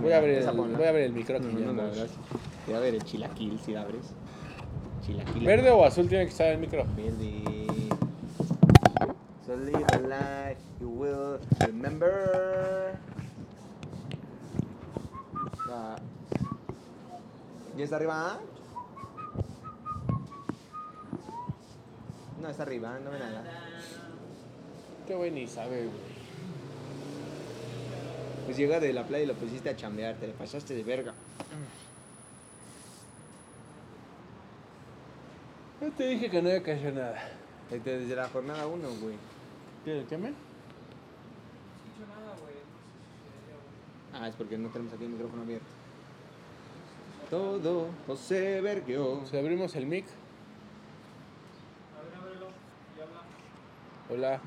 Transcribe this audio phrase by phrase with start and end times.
[0.00, 1.46] Voy a ver el, voy a ver el micro aquí.
[1.46, 1.96] no, ya, no, vamos.
[1.96, 2.18] gracias.
[2.66, 4.12] Voy a ver el chilaquil si abres.
[5.04, 5.44] Chilaquil.
[5.44, 6.84] ¿Verde o azul tiene que estar el micro?
[6.96, 7.42] Verde.
[9.46, 12.98] So live a life you will remember.
[15.68, 15.96] Va.
[17.76, 18.38] ¿Ya está arriba?
[22.40, 23.44] No, está arriba, no ve nada.
[25.06, 26.19] Qué güey ni sabe, güey.
[28.44, 31.14] Pues llega de la playa y lo pusiste a chambear, te le pasaste de verga.
[35.80, 37.30] Yo te dije que no había que hacer nada.
[37.70, 39.16] Desde desde la jornada 1, güey.
[39.84, 40.32] ¿Qué, qué me?
[44.12, 45.66] Ah, es porque no tenemos aquí el micrófono abierto.
[47.30, 49.24] Todo José Vergueo.
[49.26, 50.04] Si abrimos el mic.
[54.12, 54.40] Hola,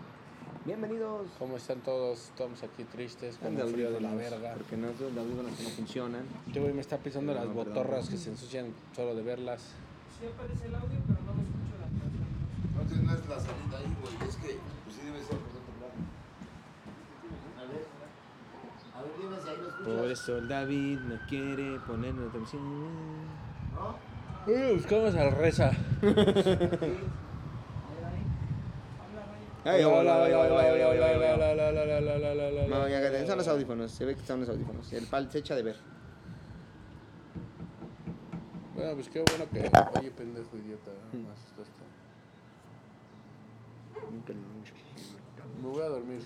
[0.66, 1.28] Bienvenidos.
[1.40, 2.30] ¿cómo están todos?
[2.30, 4.54] Estamos aquí tristes con Anda el frío de la audífonos, verga.
[4.54, 6.24] Porque no son audífonos que no funcionan.
[6.48, 9.60] Este güey me está pisando No, las botorras que se ensucian solo de verlas.
[10.18, 12.24] Sí aparece el audio, pero no me escucho la canción.
[12.64, 14.30] Entonces no es la salida ahí, güey.
[14.30, 16.00] Es que, pues sí debe ser por otro lado.
[17.60, 17.84] A ver.
[18.96, 19.94] A ver, dime si ahí lo escuchas.
[20.00, 22.64] Por eso el David no quiere poner una atención.
[23.76, 24.00] ¿No?
[24.48, 25.72] Uy, buscamos al Reza.
[25.72, 26.16] Ay, hola,
[28.94, 29.24] hola, hola, hola, hola, hola, hola.
[29.24, 30.28] hola, hola, hola, hola, hola, hola, No, ya hola,
[33.12, 33.54] que son los hola.
[33.56, 33.92] audífonos.
[33.92, 34.92] Se ve que están los audífonos.
[34.92, 35.78] El pal se echa de ver.
[38.76, 39.60] Bueno, pues qué bueno que.
[40.00, 40.92] Oye, pendejo idiota.
[41.14, 41.84] Me asustaste.
[45.62, 46.22] Me voy a dormir.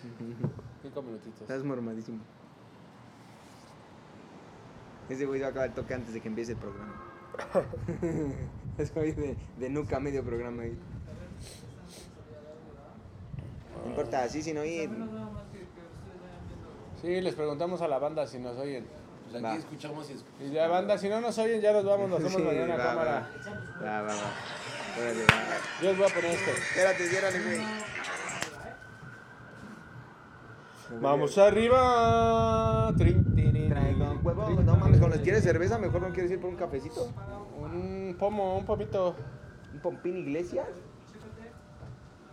[0.82, 1.42] Cinco minutitos.
[1.42, 2.20] Estás mormadísimo.
[5.10, 7.04] Ese güey va a acabar el toque antes de que empiece el programa.
[8.78, 10.78] Ese güey de, de nuca medio programa ahí.
[13.88, 15.32] No importa, así ustedes vayan viendo.
[17.02, 18.86] Sí, les preguntamos a la banda si nos oyen.
[19.32, 19.52] Pues Va.
[19.52, 20.52] aquí escuchamos y escuchamos.
[20.52, 23.30] Y la banda, si no nos oyen, ya nos vamos, nos Sí, mañana a cámara.
[23.82, 24.34] Va, va, va.
[25.00, 25.82] Órale, va.
[25.82, 26.52] Yo os voy a poner esto.
[26.52, 27.62] Espérate, ciérrale, güey.
[31.02, 32.94] Vamos arriba.
[32.98, 34.50] Trin, tirin, Traigo un huevo.
[34.50, 37.10] No mames, cuando quieres cerveza, mejor no quieres ir por un cafecito.
[37.58, 39.16] Un pomo, un pomito.
[39.74, 40.68] ¿Un Pompín Iglesias?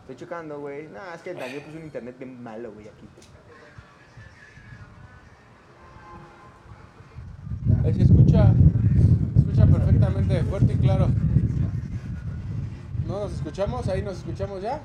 [0.04, 0.86] Estoy chocando, güey.
[0.88, 3.08] Nah, es que el Daniel puso un internet bien malo, güey, aquí.
[7.82, 8.52] Ahí se escucha.
[9.32, 11.08] Se escucha perfectamente, fuerte y claro.
[13.06, 13.88] ¿No nos escuchamos?
[13.88, 14.82] ¿Ahí nos escuchamos ya?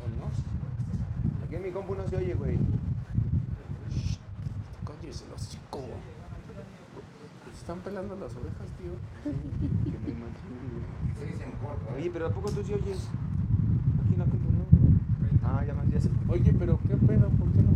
[0.00, 1.46] ¿O no?
[1.46, 2.58] Aquí en mi compu no se oye, güey.
[4.84, 5.84] Cállese los hocico.
[7.70, 8.90] Están pelando las orejas, tío.
[9.22, 10.30] Que muy mal.
[11.38, 11.94] Se corto.
[11.96, 13.08] Oye, pero ¿a poco tú sí oyes?
[14.04, 14.64] Aquí la compu no.
[15.44, 16.10] Ah, ya más, ya se.
[16.28, 17.70] Oye, pero qué pedo, ¿por qué no?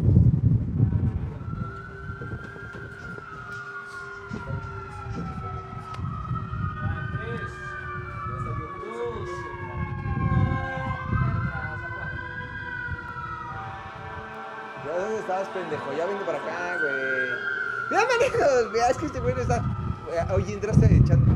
[14.85, 15.93] ¿Ya dónde estabas, pendejo?
[15.97, 17.55] Ya vengo para acá, güey.
[17.91, 19.74] Bienvenidos, vea, es que este güey no está.
[20.35, 21.33] Oye, entraste echando.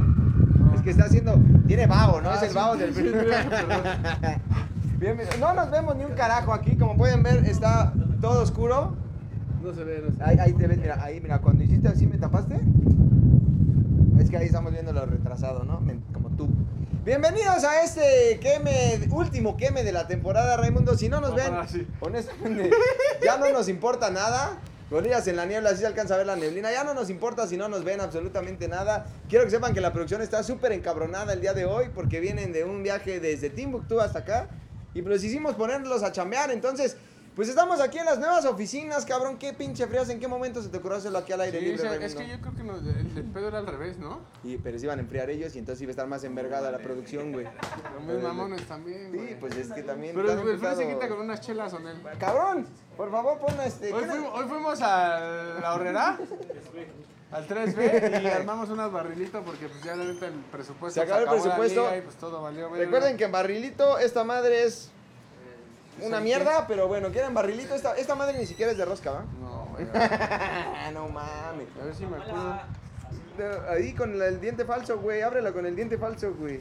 [0.75, 1.35] Es que está haciendo.
[1.67, 2.31] Tiene vaho, ¿no?
[2.31, 3.03] Ah, es el sí, vaho sí, del sí.
[5.41, 6.77] No nos vemos ni un carajo aquí.
[6.77, 8.97] Como pueden ver, está todo oscuro.
[9.63, 10.25] No se ve, no se ve.
[10.25, 12.57] Ahí, ahí te ves, mira, ahí, mira, cuando hiciste así, ¿me tapaste?
[14.19, 15.81] Es que ahí estamos viendo lo retrasado, ¿no?
[16.13, 16.49] Como tú.
[17.05, 20.97] Bienvenidos a este queme, último queme de la temporada, Raimundo.
[20.97, 22.71] Si no nos Vamos a ven, honestamente,
[23.25, 24.59] ya no nos importa nada.
[24.91, 26.73] Gorillas en la niebla, así se alcanza a ver la neblina.
[26.73, 29.07] Ya no nos importa si no nos ven absolutamente nada.
[29.29, 32.53] Quiero que sepan que la producción está súper encabronada el día de hoy porque vienen
[32.53, 34.49] de un viaje desde Timbuktu hasta acá.
[34.95, 36.51] Y pues hicimos ponerlos a chambear.
[36.51, 36.97] Entonces,
[37.39, 39.39] pues estamos aquí en las nuevas oficinas, cabrón.
[39.39, 40.09] Qué pinche frías.
[40.09, 42.15] ¿En qué momento se te ocurrió hacerlo aquí al aire Sí, libre, o sea, es
[42.17, 44.19] que yo creo que el, el pedo era al revés, ¿no?
[44.43, 46.79] Y, pero se iban a enfriar ellos y entonces iba a estar más envergada la
[46.79, 47.47] producción, güey.
[48.09, 49.39] Los mamones también, Sí, güey.
[49.39, 50.17] pues es que también.
[50.17, 51.91] Pero el frío se quita con unas chelas, ¿o no?
[52.19, 52.67] Cabrón,
[52.97, 53.93] por favor, pon este.
[53.95, 55.21] Hoy ¿qué le- fuimos, hoy fuimos a
[55.63, 56.19] la horrera,
[57.31, 61.21] al 3B, y armamos unas barrilitos porque pues ya la neta el presupuesto Se acabó
[61.21, 61.83] el la presupuesto.
[61.83, 62.69] liga y pues todo valió.
[62.71, 62.85] verga.
[62.85, 64.91] Recuerden que en barrilito esta madre es
[66.03, 67.75] una mierda, pero bueno, quieren barrilito.
[67.75, 69.25] Esta, esta madre ni siquiera es de rosca, ¿va?
[69.41, 69.87] No, güey.
[70.95, 71.69] no mames.
[71.81, 72.61] A ver si me acuerdo.
[73.71, 75.23] Ahí con el diente falso, güey.
[75.23, 76.61] Ábrela con el diente falso, güey.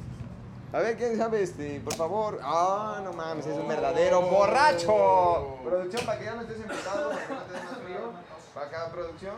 [0.74, 1.80] A ver, ¿quién sabe este?
[1.80, 2.40] Por favor.
[2.44, 4.30] Ah, no mames, es un verdadero Oh.
[4.30, 5.58] borracho.
[5.64, 8.12] Producción, para que ya no estés empezado, para que no te dé más frío.
[8.54, 9.36] Para acá, producción.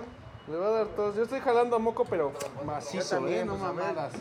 [0.47, 1.15] Le va a dar tos.
[1.15, 2.33] Yo estoy jalando moco, pero
[2.65, 3.45] macizo, también, ¿eh?
[3.45, 4.13] No pues, a mamadas.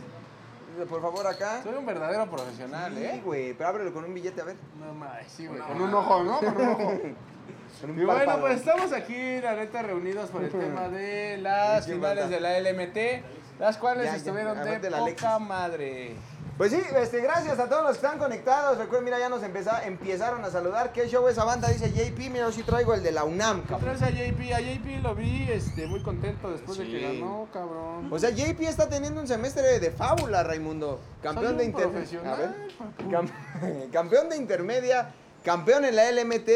[0.86, 1.60] Por favor, acá.
[1.62, 3.22] Soy un verdadero profesional, Sí, ¿eh?
[3.24, 4.56] güey, pero ábrelo con un billete, a ver.
[4.78, 5.60] No mames, sí, güey.
[5.60, 6.38] Con un ojo, ¿no?
[6.38, 6.92] Con un ojo.
[7.80, 11.86] Con un Y bueno, pues estamos aquí, la neta, reunidos por el tema de las
[11.86, 13.22] ¿Qué finales de la LMT,
[13.60, 15.04] las cuales Ya, ya, estuvieron de la poca
[15.36, 15.40] Alexis.
[15.48, 16.16] madre.
[16.58, 18.78] Pues sí, este, gracias a todos los que están conectados.
[18.78, 20.92] Recuerden, mira, ya nos empeza- empezaron a saludar.
[20.92, 21.68] ¿Qué show esa banda?
[21.68, 22.18] Dice JP.
[22.30, 23.96] Mira, yo sí traigo el de la UNAM, cabrón.
[23.96, 28.12] Traes a JP, a JP lo vi este, muy contento después de que ganó, cabrón.
[28.12, 30.98] O sea, JP está teniendo un semestre de fábula, Raimundo.
[31.22, 31.88] Campeón Soy de un inter...
[31.90, 32.54] profesional, A ver.
[32.76, 33.08] papu.
[33.08, 35.10] Cam- campeón de intermedia,
[35.44, 36.50] campeón en la LMT,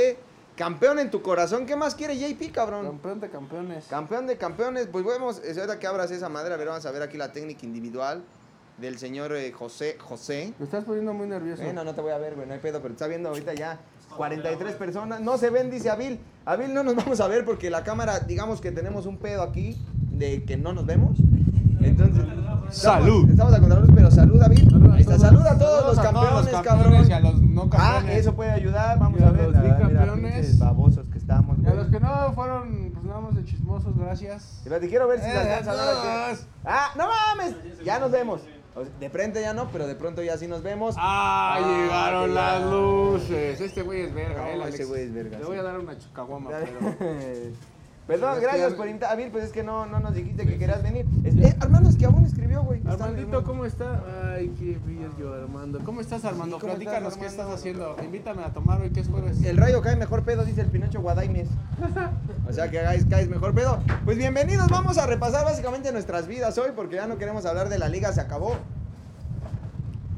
[0.57, 1.65] campeón en tu corazón.
[1.65, 2.87] ¿Qué más quiere JP, cabrón?
[2.87, 3.85] Campeón de campeones.
[3.87, 6.91] Campeón de campeones, pues vemos, es ahorita que abras esa madre, a ver, vamos a
[6.91, 8.25] ver aquí la técnica individual
[8.83, 10.53] del señor eh, José José.
[10.59, 11.63] Me estás poniendo muy nervioso.
[11.63, 13.55] Bueno, no te voy a ver, güey, no hay pedo, pero te está viendo ahorita
[13.55, 13.79] ya
[14.17, 15.21] 43 personas.
[15.21, 16.21] No se ven, dice Avil.
[16.45, 19.81] Avil, no nos vamos a ver porque la cámara, digamos que tenemos un pedo aquí
[20.11, 21.17] de que no nos vemos.
[21.81, 23.29] Entonces, estamos- Salud.
[23.31, 24.55] Estamos a contraluz, pero salud, Ahí
[25.01, 26.83] está, todos- saluda a todos los campeones, los cabrón.
[26.83, 28.19] campeones y a los no Ah, campeones.
[28.21, 29.49] eso puede ayudar, vamos Y a a ver.
[29.49, 30.07] los a ver, mira,
[30.59, 34.59] babosos que estamos, Y a los que no fueron, pues nada más de chismosos, gracias.
[34.59, 36.37] Espérate, quiero ver si se Eh, alcanza a dar aquí.
[36.37, 36.47] todos.
[36.65, 38.41] Ah, no mames, ya nos vemos.
[38.99, 40.95] De frente ya no, pero de pronto ya sí nos vemos.
[40.99, 43.61] Ah, Ah, llegaron las la- luces.
[43.61, 45.49] Este güey es verga, No, eh, ese güey es verga, Le sí.
[45.51, 46.97] voy a dar una chucaguama, pero...
[48.07, 49.13] Perdón, Es que gracias por invitar.
[49.13, 51.07] Avil, pues es que no, no nos dijiste que querías venir.
[51.25, 52.81] Es- eh, Armando Esquiabón escribió, güey.
[52.87, 54.03] Armandito, ¿cómo está?
[54.35, 55.79] Ay, qué bello, Armando.
[55.85, 56.57] ¿Cómo estás, Armando?
[56.57, 57.97] Sí, ¿cómo Platícanos estás, qué estás haciendo.
[58.03, 59.43] Invítame a tomar hoy, que es jueves.
[59.45, 61.49] El rayo cae mejor pedo, dice el Pinocho Guadaimes.
[62.49, 63.79] O sea que hagáis, caes mejor pedo.
[64.05, 67.79] Pues bienvenidos, vamos a repasar básicamente nuestras vidas hoy porque ya no queremos hablar de
[67.79, 68.57] la liga, se acabó.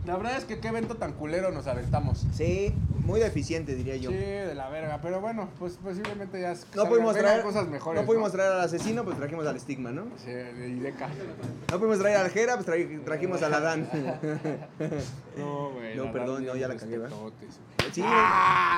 [0.07, 2.27] La verdad es que qué evento tan culero nos aventamos.
[2.35, 2.75] Sí,
[3.07, 4.11] muy deficiente diría yo.
[4.11, 4.99] Sí, de la verga.
[5.03, 8.03] Pero bueno, pues posiblemente ya No pudimos traer cosas mejores.
[8.03, 10.05] No pudimos traer al asesino, pues trajimos al estigma, ¿no?
[10.23, 11.09] Sí, de Ideca.
[11.71, 13.89] No pudimos traer al Jera, pues tra- trajimos al Adán.
[15.37, 15.97] No, güey.
[15.97, 16.99] No, perdón, no, ya la cagué.
[17.93, 18.03] Sí,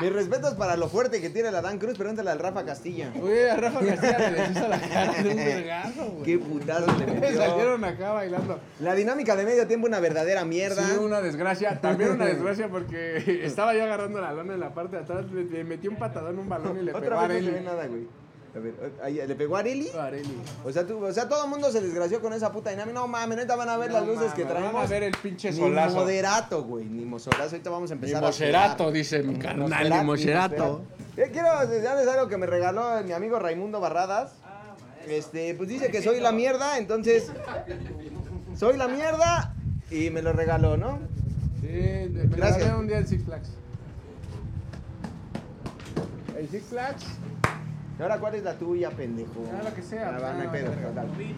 [0.03, 3.11] mis respetos para lo fuerte que tiene el Adán Cruz, pregúntale al Rafa Castilla.
[3.15, 6.23] Güey, a Rafa García le deshizo la cara de un vergazo, güey.
[6.25, 7.37] Qué putazo le Me metió.
[7.39, 8.59] salieron acá bailando.
[8.81, 10.83] La dinámica de medio tiempo una verdadera mierda.
[10.83, 11.81] Sí, una desgracia.
[11.81, 15.25] También una desgracia porque estaba yo agarrando la lona en la parte de atrás.
[15.33, 17.59] Le, le metí un patadón, un balón y le pegó a vez no se ve
[17.59, 17.65] Areli.
[17.67, 18.07] nada, güey.
[18.55, 19.91] A ver, ahí, ¿le pegó a Areli?
[19.91, 20.35] A Areli.
[20.65, 22.99] O sea, tú, o sea, todo el mundo se desgració con esa puta dinámica.
[22.99, 24.73] No mames, neta van a ver las luces que traemos.
[24.73, 25.97] Van a ver el pinche Ni solazo.
[25.97, 27.43] moderato, güey, ni moserato.
[27.43, 28.93] Ahorita vamos a Ni empezar moserato, sudar.
[28.95, 30.85] dice mi Ni carnal, ni moserato.
[31.19, 34.33] Eh, Quiero desearles algo que me regaló mi amigo Raimundo Barradas.
[35.07, 37.31] Este, pues dice que soy la mierda, entonces
[38.57, 39.55] soy la mierda
[39.91, 40.99] y me lo regaló, ¿no?
[41.61, 42.75] Sí, me Gracias.
[42.75, 43.51] un día el Six Flags.
[46.37, 47.05] El Six Flags,
[47.99, 49.45] ¿Y ahora cuál es la tuya, pendejo?
[49.59, 51.35] Ah, la que sea, Ah, va, pues, no hay ah, pedo, dale.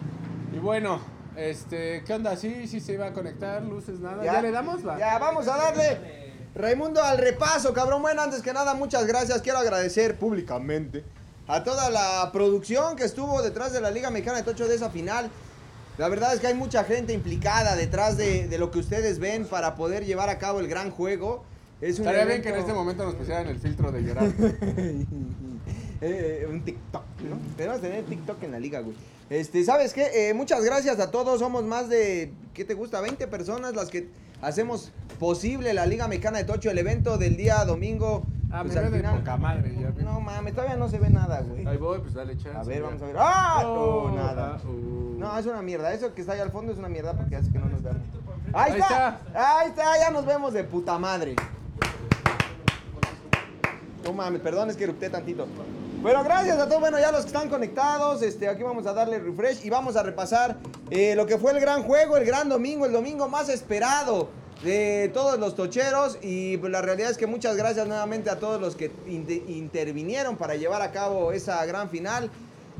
[0.53, 0.99] Y bueno,
[1.37, 2.35] este, ¿qué onda?
[2.35, 4.23] Sí, sí se iba a conectar, luces, nada.
[4.23, 4.85] ¿Ya, le damos?
[4.85, 4.97] Va.
[4.99, 6.29] Ya, vamos a darle.
[6.55, 8.01] Raimundo al repaso, cabrón.
[8.01, 9.41] Bueno, antes que nada, muchas gracias.
[9.41, 11.05] Quiero agradecer públicamente
[11.47, 14.89] a toda la producción que estuvo detrás de la Liga Mexicana de Tocho de esa
[14.89, 15.29] final.
[15.99, 19.45] La verdad es que hay mucha gente implicada detrás de, de lo que ustedes ven
[19.45, 21.43] para poder llevar a cabo el gran juego.
[21.81, 24.31] Es un Estaría bien que en evento- este momento nos pusieran el filtro de llorar.
[26.01, 27.37] Eh, un TikTok, ¿no?
[27.57, 28.95] Debemos tener TikTok en la liga, güey.
[29.29, 30.29] Este, ¿sabes qué?
[30.29, 31.39] Eh, muchas gracias a todos.
[31.39, 33.01] Somos más de, ¿qué te gusta?
[33.01, 34.07] 20 personas las que
[34.41, 38.23] hacemos posible la Liga Mexicana de Tocho, el evento del día domingo.
[38.51, 39.75] Ah, pues, me al final- poca madre.
[39.79, 40.03] Ya vi.
[40.03, 41.67] No mames, todavía no se ve nada, güey.
[41.67, 42.57] Ahí voy, pues dale chance.
[42.57, 42.83] A ver, ya.
[42.85, 43.15] vamos a ver.
[43.19, 43.61] ¡Ah!
[43.65, 44.57] Oh, No, nada.
[44.65, 45.15] uh.
[45.19, 45.93] No, es una mierda.
[45.93, 48.01] Eso que está ahí al fondo es una mierda porque hace que no nos vean.
[48.53, 49.19] Ahí, Ahí está.
[49.35, 51.35] Ahí está, ya nos vemos de puta madre.
[54.03, 55.45] No mames, perdón, es que erupté tantito.
[56.01, 59.19] Pero gracias a todos, bueno, ya los que están conectados, este, aquí vamos a darle
[59.19, 60.55] refresh y vamos a repasar
[60.89, 64.29] eh, lo que fue el gran juego, el gran domingo, el domingo más esperado
[64.63, 68.59] de todos los tocheros y pues, la realidad es que muchas gracias nuevamente a todos
[68.59, 72.29] los que inte- intervinieron para llevar a cabo esa gran final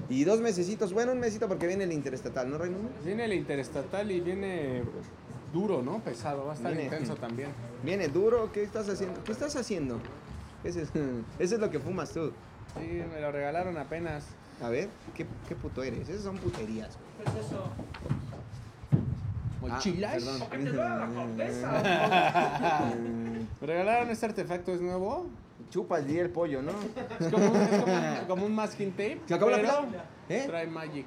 [0.09, 2.89] y dos mesecitos, bueno, un mesito porque viene el interestatal, ¿no, Raimundo?
[3.05, 4.83] Viene el interestatal y viene
[5.53, 5.99] duro, ¿no?
[5.99, 7.49] Pesado, va a estar Viene- intenso también.
[7.83, 9.23] Viene duro, ¿qué estás haciendo?
[9.23, 9.99] ¿Qué estás haciendo?
[10.63, 10.89] Ese es,
[11.39, 12.31] ese es lo que fumas tú.
[12.77, 14.25] Sí, me lo regalaron apenas.
[14.61, 16.09] A ver, ¿qué, qué puto eres?
[16.09, 16.89] Esas son puterías.
[17.23, 17.63] ¿Qué es eso?
[19.61, 20.13] Ah, ¿Mochilas?
[20.13, 20.39] perdón.
[20.39, 21.71] ¿Para qué te da la corteza?
[23.61, 25.27] me regalaron este artefacto, ¿es nuevo?
[25.69, 26.71] Chupas y el pollo, ¿no?
[27.19, 29.21] Es como un, es como un- como un masking tape.
[29.27, 29.81] ¿Se acabó la pila?
[30.29, 30.43] ¿Eh?
[30.47, 31.05] Trae Magic.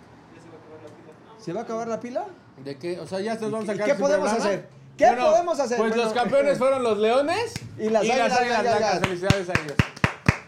[1.39, 2.27] ¿Se va a acabar la pila?
[2.65, 3.01] ¿De qué?
[3.01, 4.51] O sea, ya nos vamos a ¿Y sacar qué podemos programa.
[4.51, 4.69] hacer?
[4.97, 5.79] ¿Qué podemos hacer?
[5.79, 8.63] Pues Bueno, los campeones fueron los leones Y las águilas blancas.
[8.63, 9.01] blancas.
[9.01, 9.75] Felicidades a ellos.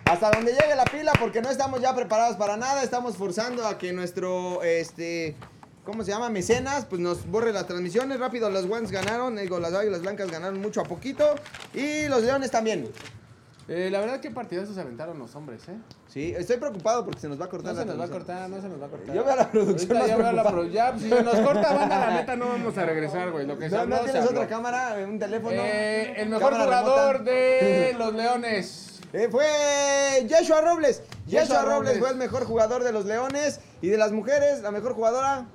[0.04, 2.82] Hasta donde llegue la pila, porque no estamos ya preparados para nada.
[2.84, 5.34] Estamos forzando a que nuestro, este,
[5.84, 6.28] ¿cómo se llama?
[6.30, 8.18] Mecenas, pues nos borre las transmisiones.
[8.18, 9.36] Rápido, los Ones ganaron.
[9.36, 11.34] Digo, las águilas blancas ganaron mucho a poquito.
[11.72, 12.88] Y los leones también.
[13.66, 15.76] Eh, la verdad que partidazos se aventaron los hombres, ¿eh?
[16.06, 18.50] Sí, estoy preocupado porque se nos va a cortar No se nos va a cortar,
[18.50, 19.14] no se nos va a cortar.
[19.14, 21.34] Yo veo a la producción más ya veo a la pro- ya, si se nos
[21.40, 23.46] corta banda, la neta no vamos a regresar, güey.
[23.46, 25.56] Lo que ¿No, habló, ¿no tienes otra cámara, un teléfono?
[25.56, 27.30] Eh, el mejor jugador remota.
[27.30, 29.00] de los Leones.
[29.14, 29.46] Eh, fue
[30.28, 31.02] Joshua Robles.
[31.26, 31.98] Robles Robles.
[32.00, 33.60] fue el mejor jugador de los Leones.
[33.80, 35.46] Y de las mujeres, la mejor jugadora,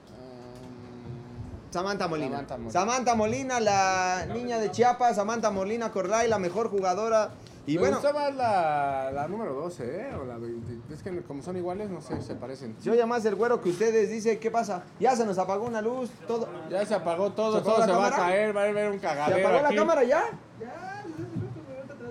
[1.72, 2.30] Samantha Molina.
[2.38, 2.72] Samantha Molina.
[2.72, 5.16] Samantha Molina, la niña de Chiapas.
[5.16, 7.30] Samantha Molina Corlay, la mejor jugadora.
[7.68, 10.16] Y Me bueno, gusta más la, la número 12, ¿eh?
[10.20, 10.94] O la 20.
[10.94, 12.76] Es que como son iguales, no sé, se parecen.
[12.82, 14.10] se oye más el güero que ustedes.
[14.10, 14.84] Dice, ¿qué pasa?
[15.00, 16.48] Ya se nos apagó una luz, todo.
[16.72, 18.30] Ya se apagó todo, ¿Se apagó todo la se va a cámara?
[18.30, 19.78] caer, va a haber un ¿Se cagadero apagó la aquí.
[19.78, 20.24] cámara ya?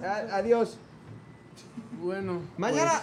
[0.05, 0.79] A- adiós.
[2.01, 2.41] Bueno.
[2.57, 3.03] Mañana,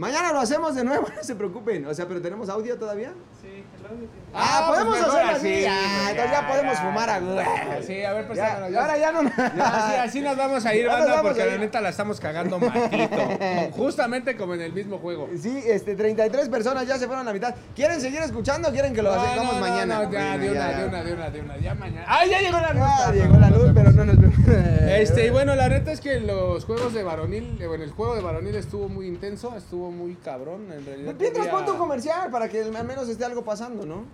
[0.00, 1.86] mañana lo hacemos de nuevo, no se preocupen.
[1.86, 3.12] O sea, pero tenemos audio todavía.
[3.40, 4.20] Sí, el audio tiene.
[4.32, 5.60] Ah, pues podemos mejor hacerlo así.
[5.62, 8.80] Ya, entonces ya podemos fumar a pues, Sí, a ver, Ya, preséntanos, ya.
[8.80, 9.22] ahora ya no.
[9.24, 12.58] Ya, sí, así nos vamos a ir, Ya banda, porque la neta la estamos cagando
[12.58, 13.16] matito.
[13.76, 15.28] Justamente como en el mismo juego.
[15.40, 17.54] Sí, este, 33 personas ya se fueron a la mitad.
[17.74, 20.02] ¿Quieren seguir escuchando o quieren que lo No, hagamos no, no, mañana?
[20.04, 20.78] no, ya, de una, ya.
[20.78, 21.56] de una, de una, de una.
[21.58, 22.06] Ya mañana.
[22.08, 22.82] ¡Ay, ya llegó la luz!
[22.82, 24.29] Ya Ah, llegó la luz, pero no nos vemos.
[25.00, 28.16] Este, y bueno, la neta es que los juegos de varonil, eh, bueno, el juego
[28.16, 31.14] de varonil estuvo muy intenso, estuvo muy cabrón, en realidad.
[31.18, 34.04] Mientras yo vi pon tu a- comercial para que al menos esté algo pasando, ¿no?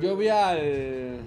[0.00, 1.20] Yo vi al...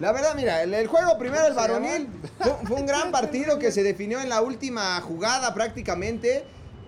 [0.00, 2.08] La verdad, mira, el, el juego primero, el ¿Cómo se varonil,
[2.38, 6.44] fue, fue un gran partido que se definió en la última jugada prácticamente.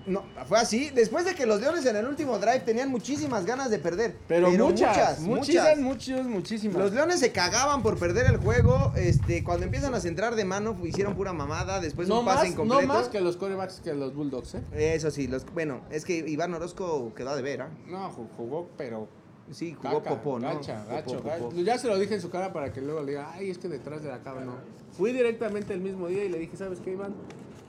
[0.06, 0.90] No, fue así.
[0.90, 4.16] Después de que los Leones en el último drive tenían muchísimas ganas de perder.
[4.28, 5.78] Pero, muchas, muchas, muchas.
[5.78, 6.76] muchas, muchísimas.
[6.76, 8.92] Los Leones se cagaban por perder el juego.
[8.96, 11.80] Este, cuando empiezan a centrar de mano, hicieron pura mamada.
[11.80, 12.82] Después no un pase más, incompleto.
[12.82, 14.62] no más que los corebacks que los Bulldogs, ¿eh?
[14.94, 17.70] Eso sí, los, bueno, es que Iván Orozco quedó a deber, ¿ah?
[17.86, 19.08] No, ju- jugó, pero
[19.52, 20.48] Sí, jugó Caca, popó, ¿no?
[20.54, 21.28] gacha, Popó, gacho, popó.
[21.50, 21.60] gacho.
[21.62, 23.68] Ya se lo dije en su cara para que luego le diga, ay, es que
[23.68, 24.54] detrás de la cama no.
[24.96, 27.14] Fui directamente el mismo día y le dije, ¿sabes qué, Iván?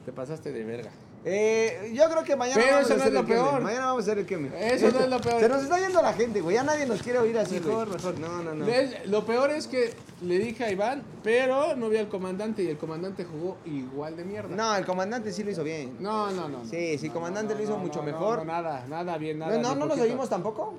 [0.06, 0.92] Te pasaste de verga.
[1.28, 3.42] Eh, yo creo que mañana Pero vamos eso a no hacer es el lo queme.
[3.50, 3.62] peor.
[3.64, 4.54] Mañana vamos a hacer el.
[4.54, 5.40] Eso no es lo peor.
[5.40, 6.56] Se nos está yendo la gente, güey.
[6.56, 7.70] Ya nadie nos quiere oír así, güey.
[7.76, 8.20] Mejor, mejor.
[8.20, 8.66] No, no, no.
[9.08, 12.78] Lo peor es que le dije a Iván, pero no vi al comandante y el
[12.78, 14.56] comandante jugó igual de mierda.
[14.56, 15.98] No, el comandante sí lo hizo bien.
[16.00, 16.60] No, no, no.
[16.60, 16.70] no.
[16.70, 18.38] Sí, sí, No, comandante no, lo hizo no, mucho no, mejor.
[18.40, 20.04] No, nada, nada bien, nada No, no, ni no nos poquito.
[20.06, 20.76] oímos tampoco.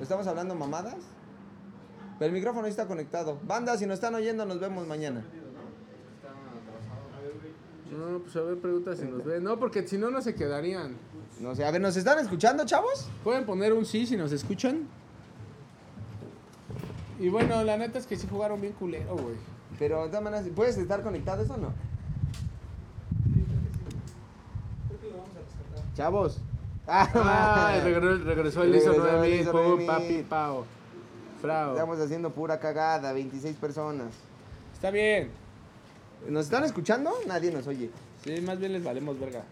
[0.00, 0.94] ¿Estamos hablando mamadas?
[2.18, 3.38] Pero el micrófono ahí está conectado.
[3.42, 5.24] Banda, si nos están oyendo, nos vemos mañana.
[7.92, 9.44] No, pues a ver, pregunta si nos ven.
[9.44, 10.96] No, porque si no, no se quedarían.
[11.40, 13.08] No sé, a ver, ¿nos están escuchando, chavos?
[13.22, 14.88] ¿Pueden poner un sí si nos escuchan?
[17.20, 19.36] Y bueno, la neta es que sí jugaron bien culero, güey.
[19.78, 21.72] Pero de todas maneras, ¿puedes estar conectado eso o no?
[25.94, 26.40] Chavos.
[26.86, 29.86] Ah, regresó, regresó Regresó el 9000, ISO pum, 9000.
[29.86, 30.64] papi, pao.
[31.40, 31.72] Frao.
[31.72, 34.14] Estamos haciendo pura cagada, 26 personas.
[34.72, 35.30] Está bien.
[36.28, 37.12] ¿Nos están escuchando?
[37.26, 37.90] Nadie nos oye.
[38.24, 39.42] Sí, más bien les valemos verga.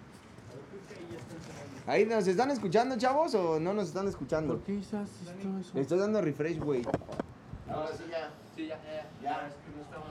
[1.87, 4.55] ¿Ahí nos están escuchando, chavos, o no nos están escuchando?
[4.55, 5.71] ¿Por qué quizás esto eso?
[5.75, 6.83] Le estoy dando refresh, güey.
[7.69, 8.31] Ahora sí ya.
[8.57, 8.77] Sí, ya.
[9.23, 9.49] Ya.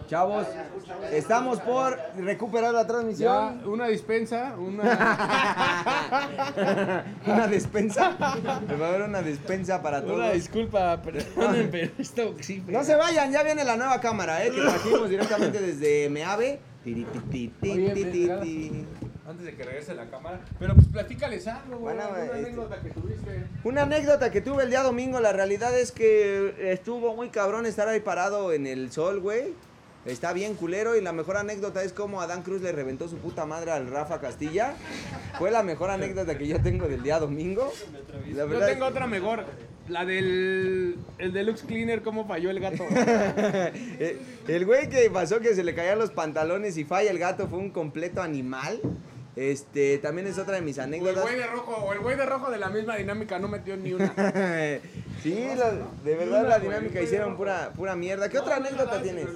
[0.08, 0.48] Chavos,
[1.12, 3.62] estamos por recuperar la Ya, transmisión.
[3.68, 4.84] una dispensa, una...
[7.28, 8.16] Una despensa.
[8.68, 10.34] Me va a haber una despensa para una todos.
[10.34, 12.64] disculpa, perdonen, pero esto sí...
[12.68, 16.60] No se vayan, ya viene la nueva cámara, eh, que trajimos directamente desde Meave.
[16.84, 17.06] Tiri,
[19.30, 20.40] Antes de que regrese la cámara.
[20.58, 21.96] Pero pues platícales algo, güey.
[21.96, 23.44] Bueno, Una este- anécdota que tuviste.
[23.64, 27.88] Una anécdota que tuve el día domingo, la realidad es que estuvo muy cabrón estar
[27.88, 29.54] ahí parado en el sol, güey.
[30.06, 33.46] Está bien culero y la mejor anécdota es cómo Adán Cruz le reventó su puta
[33.46, 34.74] madre al Rafa Castilla.
[35.38, 37.72] Fue la mejor anécdota que yo tengo del día domingo.
[38.34, 39.46] La Yo tengo otra mejor.
[39.90, 42.84] La del el Deluxe Cleaner, cómo falló el gato.
[44.02, 44.18] Eh,
[44.48, 47.60] El güey que pasó que se le caían los pantalones y falla el gato fue
[47.60, 48.80] un completo animal.
[49.40, 51.24] Este, también es otra de mis O el anécdotas.
[51.24, 53.94] güey de rojo, o el güey de rojo de la misma dinámica no metió ni
[53.94, 54.14] una.
[55.24, 55.72] sí, la-
[56.04, 58.28] de verdad la dinámica hicieron pura, pura mierda.
[58.28, 59.28] ¿Qué otra anécdota tienes?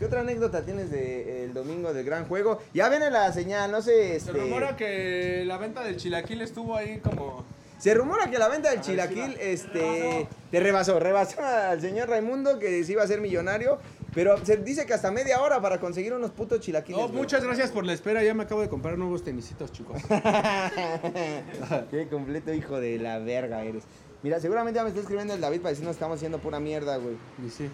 [0.00, 2.60] ¿Qué otra anécdota tienes del domingo del gran juego?
[2.74, 4.32] Ya viene la señal, no sé, Se este...
[4.32, 7.44] rumora que la venta del chilaquil estuvo ahí como...
[7.78, 12.82] Se rumora que la venta del chilaquil, este, te rebasó, rebasó al señor Raimundo que
[12.84, 13.78] se iba a ser millonario,
[14.14, 17.00] pero se dice que hasta media hora para conseguir unos putos chilaquiles.
[17.00, 17.20] No, güey.
[17.20, 18.22] muchas gracias por la espera.
[18.22, 20.02] Ya me acabo de comprar nuevos tenisitos, chicos.
[21.90, 23.84] Qué completo hijo de la verga eres.
[24.22, 26.96] Mira, seguramente ya me está escribiendo el David para decirnos que estamos haciendo pura mierda,
[26.96, 27.16] güey.
[27.44, 27.70] Y sí.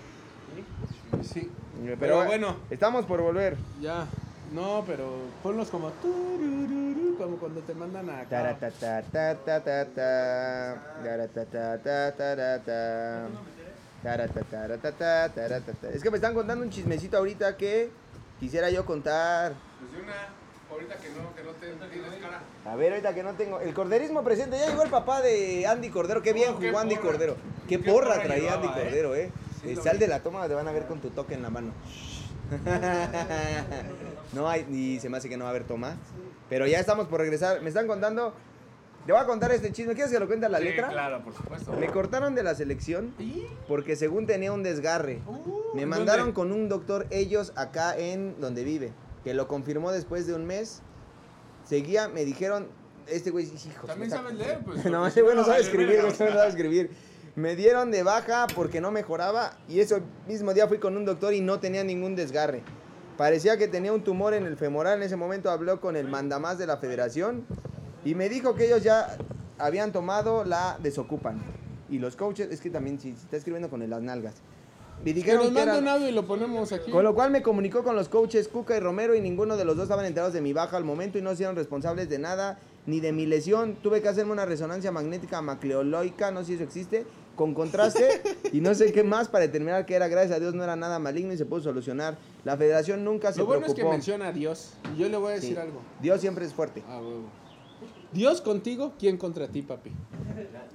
[1.21, 1.50] Y sí.
[1.99, 2.57] Pero, bueno.
[2.71, 3.57] Estamos por volver.
[3.81, 4.07] Ya.
[4.55, 5.11] No, pero
[5.43, 5.90] ponlos como...
[7.19, 8.21] Como cuando te mandan a...
[8.21, 8.28] acá.
[15.93, 17.91] Es que me están contando un chismecito ahorita que
[18.38, 19.55] quisiera yo contar.
[19.81, 20.15] Pues de una
[20.71, 22.43] Ahorita que no, que no te tienes cara.
[22.65, 23.61] A ver, ahorita que no tengo.
[23.61, 24.59] El corderismo presente.
[24.59, 26.23] Ya llegó el papá de Andy Cordero.
[26.23, 27.07] Qué bien Oh, qué jugó Andy porra.
[27.09, 27.37] Cordero.
[27.69, 28.85] Qué, Qué porra, porra traía Andy llevaba, ¿eh?
[28.85, 29.31] Cordero, eh.
[29.65, 31.73] Eh, sal de la toma, te van a ver con tu toque en la mano.
[34.33, 35.97] no hay, y se me hace que no va a haber toma.
[36.49, 37.62] Pero ya estamos por regresar.
[37.62, 38.35] Me están contando.
[39.07, 39.95] Te voy a contar este chisme.
[39.95, 40.89] ¿Quieres que lo cuente a la Sí, letra?
[40.89, 41.73] claro, por supuesto.
[41.75, 43.15] Me cortaron de la selección
[43.69, 45.21] porque según tenía un desgarre.
[45.27, 46.35] Uh, Me ¿en mandaron dónde?
[46.35, 50.83] con un doctor ellos acá en donde vive, que lo confirmó después de un mes.
[51.65, 52.67] Seguía, me dijeron,
[53.07, 53.87] este güey, hijo.
[53.87, 54.59] ¿También sabes leer?
[54.65, 56.91] Pues, no, ese güey no sabe escribir, no sabe escribir.
[57.37, 61.33] Me dieron de baja porque no mejoraba y ese mismo día fui con un doctor
[61.33, 62.63] y no tenía ningún desgarre.
[63.17, 64.99] Parecía que tenía un tumor en el femoral.
[64.99, 67.47] En ese momento habló con el mandamás de la federación
[68.07, 69.17] y me dijo que ellos ya
[69.59, 71.43] habían tomado la desocupan.
[71.91, 74.35] Y los coaches, es que también si, si está escribiendo con el- las nalgas.
[75.01, 76.91] Me Que dijeron nos que manda eran- un audio y lo ponemos aquí.
[76.91, 79.77] con lo cual me comunicó con los coaches Cuca y Romero y ninguno de los
[79.77, 82.59] dos estaban enterados de mi baja al momento y no se hicieron responsables de nada
[82.87, 83.75] ni de mi lesión.
[83.83, 87.05] Tuve que hacerme una resonancia magnética macleoloica, no sé si eso existe,
[87.37, 88.09] con contraste
[88.53, 90.09] y no sé qué más para determinar que era.
[90.09, 92.17] Gracias a Dios no era nada maligno y se pudo solucionar.
[92.45, 93.93] La federación nunca se Lo bueno es que preocupó.
[93.93, 94.73] menciona a Dios.
[94.95, 95.61] Y yo le voy a decir Sí.
[95.61, 95.81] algo.
[96.01, 96.83] Dios siempre es fuerte.
[96.89, 97.25] Ah, huevo.
[98.13, 99.91] Dios contigo, ¿quién contra ti, papi?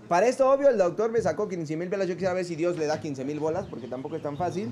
[0.07, 2.07] Para esto, obvio, el doctor me sacó 15 mil bolas.
[2.07, 4.71] Yo quisiera ver si Dios le da 15 mil bolas, porque tampoco es tan fácil.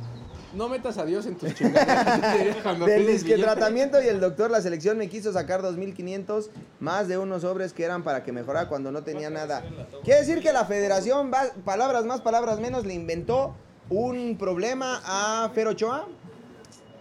[0.54, 2.80] No metas a Dios en tus chingaderas.
[2.86, 6.50] Del disque tratamiento y el doctor, la selección me quiso sacar 2.500
[6.80, 9.64] más de unos sobres que eran para que mejorara cuando no tenía nada.
[10.04, 13.54] Quiere decir que la federación, va- palabras más, palabras menos, le inventó
[13.90, 16.08] un problema a Fer Ochoa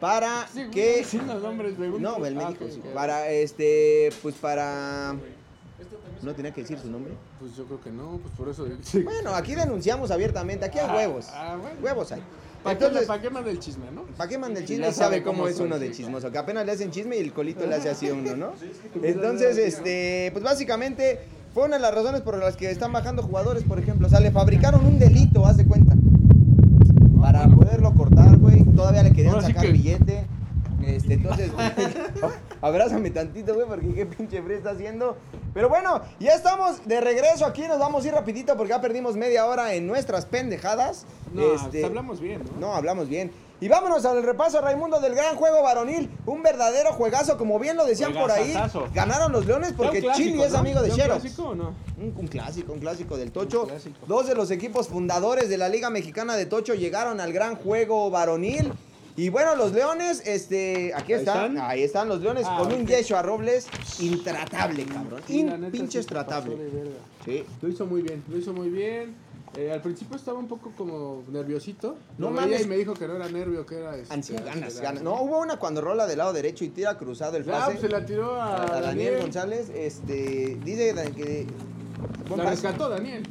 [0.01, 1.03] para Sí, que...
[1.05, 2.03] sí, los nombres, me gustan.
[2.21, 2.83] No, el Ah, médico, ok, sí.
[2.95, 5.17] Para, este, pues para...
[6.23, 7.13] No tenía que decir su nombre.
[7.39, 8.67] Pues yo creo que no, pues por eso.
[8.83, 9.03] Sí.
[9.03, 11.27] Bueno, aquí denunciamos abiertamente, aquí hay Ah, huevos.
[11.33, 11.77] ah, bueno.
[11.83, 12.23] Huevos hay.
[12.63, 14.03] ¿Para qué, Entonces, pa' qué manda el chisme, no?
[14.17, 14.89] ¿Para qué manda el Ya chisme?
[14.89, 16.33] Y sabe cómo, cómo es uno de chismoso.
[16.33, 18.53] Que apenas le hacen chisme y el colito le hace así a uno, ¿no?
[19.03, 21.21] Entonces, este, pues básicamente
[21.55, 24.09] fue una de las razones por las que están bajando jugadores, por ejemplo.
[24.09, 25.95] O sea, le fabricaron un delito, haz de cuenta.
[27.21, 28.65] Para poderlo cortar, güey.
[28.65, 30.27] Todavía le querían sacar billete.
[30.97, 31.51] Este, entonces,
[32.61, 35.17] abrázame tantito, güey, porque qué pinche frío está haciendo.
[35.55, 37.63] Pero bueno, ya estamos de regreso aquí.
[37.69, 41.07] Nos vamos a ir rapidito porque ya perdimos media hora en nuestras pendejadas.
[41.33, 42.69] No, Este, hablamos bien, ¿no?
[42.69, 43.31] no, hablamos bien.
[43.61, 46.09] Y vámonos al repaso, Raimundo, del gran juego varonil.
[46.27, 48.55] Un verdadero juegazo, como bien lo decían por ahí.
[48.95, 50.59] Ganaron los Leones porque ¿Ya un clásico, Chili es no?
[50.59, 51.21] amigo de ¿Ya un Xerox.
[51.23, 51.75] clásico o no?
[52.01, 53.67] Un, un clásico, un clásico del Tocho.
[53.67, 53.97] Clásico.
[54.07, 58.09] Dos de los equipos fundadores de la Liga Mexicana de Tocho llegaron al gran juego
[58.13, 58.73] varonil.
[59.19, 61.71] Y bueno, los Leones, este, aquí Ahí están, están.
[61.71, 62.89] ahí están los Leones Ah, con un ok.
[62.89, 63.67] Yeshua Robles
[63.99, 65.21] intratable, cabrón.
[65.27, 66.57] Sí, In, pinches sí tratable.
[67.25, 67.45] Sí.
[67.61, 69.17] Lo hizo muy bien, lo hizo muy bien.
[69.57, 71.97] Eh, al principio estaba un poco como nerviosito.
[72.17, 72.65] No mames.
[72.65, 73.97] Y me dijo que no era nervio, que era.
[73.97, 75.03] Este, ganas, ganas.
[75.03, 77.73] No, hubo una cuando rola del lado derecho y tira cruzado el pase.
[77.73, 81.45] pues, se la tiró a, Daniel, Daniel González, este, dice que...
[82.37, 83.25] La rescató Daniel.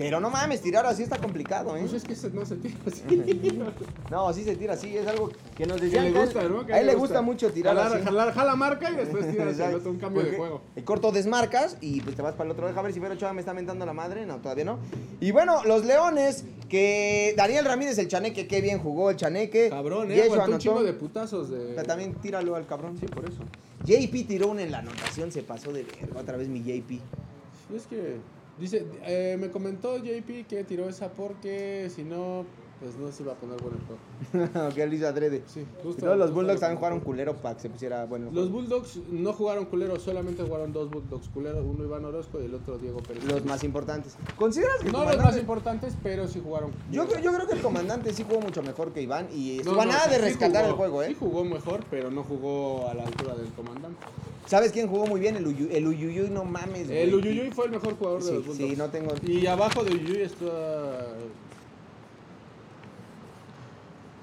[0.00, 1.80] Pero no mames, tirar así está complicado, ¿eh?
[1.82, 3.02] Pues es que ese no se tira así.
[4.10, 6.04] No, sí se tira así, es algo que nos decían.
[6.06, 6.64] le que a él- gusta, ¿no?
[6.66, 8.04] Que a él le gusta mucho tirar jalar, así.
[8.06, 9.76] Jalar, jala marca y después Exacto.
[9.76, 10.62] otro, un cambio de Porque juego.
[10.74, 12.66] El corto desmarcas y pues te vas para el otro.
[12.66, 14.24] Deja ver si Vero Ochoa me está mentando la madre.
[14.24, 14.78] No, todavía no.
[15.20, 19.68] Y bueno, los Leones, que Daniel Ramírez, el chaneque, qué bien jugó el chaneque.
[19.68, 20.30] Cabrón, eh.
[20.30, 21.74] Un chingo de putazos de.
[21.74, 22.96] Pero También tíralo al cabrón.
[22.98, 23.42] Sí, por eso.
[23.84, 26.18] JP tiró una en la anotación, se pasó de verga.
[26.18, 26.88] Otra vez mi JP.
[26.88, 28.16] Sí, es que.
[28.60, 32.44] Dice, eh, me comentó JP que tiró esa porque si no,
[32.80, 34.74] pues no se iba a poner bueno el juego.
[34.74, 35.42] que él hizo adrede.
[35.46, 36.00] Sí, justo.
[36.04, 38.30] luego los Bulldogs lo también jugaron culero para que se pusiera bueno.
[38.32, 38.50] Los.
[38.50, 42.78] Bulldogs no jugaron culeros, solamente jugaron dos Bulldogs culeros, uno Iván Orozco y el otro
[42.78, 43.24] Diego Pérez.
[43.24, 44.16] Los más importantes.
[44.36, 46.70] ¿Consideras que el No los más importantes, pero sí jugaron.
[46.90, 49.60] Yo, creo- yo creo que el comandante sí jugó mucho mejor que Iván y No,
[49.60, 51.08] estuvo no, nada de sí rescatar el juego, ¿eh?
[51.08, 53.98] Sí jugó mejor, pero no jugó a la altura del comandante.
[54.46, 55.36] ¿Sabes quién jugó muy bien?
[55.36, 56.98] El, Uyu, el Uyuyuy, no mames, güey.
[57.02, 58.70] El Uyuyuy fue el mejor jugador de los Bulldogs.
[58.70, 59.12] sí, no tengo...
[59.24, 60.46] Y abajo de Uyuyuy está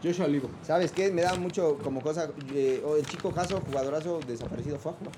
[0.04, 0.50] Joshua Olivo.
[0.64, 1.12] ¿Sabes qué?
[1.12, 2.30] Me da mucho como cosa...
[2.54, 5.14] eh, oh, el chico Jaso, jugadorazo desaparecido, fue a jugar.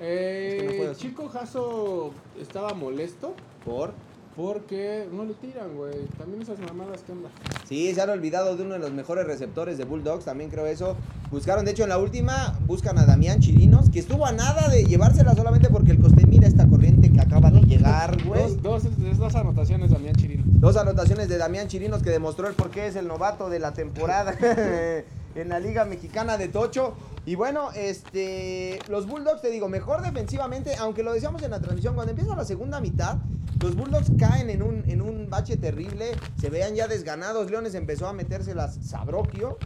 [0.00, 0.98] Eh, Es que no juegas.
[0.98, 2.10] Chico Jasso
[2.40, 3.34] estaba molesto
[3.64, 3.92] ¿Por?
[4.34, 6.06] porque no le tiran, güey.
[6.18, 7.28] También esas mamadas que onda.
[7.68, 10.96] Sí, se han olvidado de uno de los mejores receptores de Bulldogs, también creo eso.
[11.30, 14.84] Buscaron, de hecho, en la última, buscan a Damián Chirinos, que estuvo a nada de
[14.84, 16.91] llevársela solamente porque el coste mira esta corriente que
[17.32, 18.56] acaba de llegar, güey.
[18.56, 20.42] Dos, dos, es dos anotaciones Damián Chirino.
[20.46, 23.72] Dos anotaciones de Damián Chirinos que demostró el por qué es el novato de la
[23.72, 24.36] temporada
[25.34, 26.94] en la Liga Mexicana de Tocho.
[27.24, 31.94] Y bueno, este los Bulldogs, te digo, mejor defensivamente, aunque lo decíamos en la transmisión,
[31.94, 33.16] cuando empieza la segunda mitad,
[33.62, 38.08] los Bulldogs caen en un, en un bache terrible, se vean ya desganados, Leones empezó
[38.08, 39.56] a metérselas Sabrokio.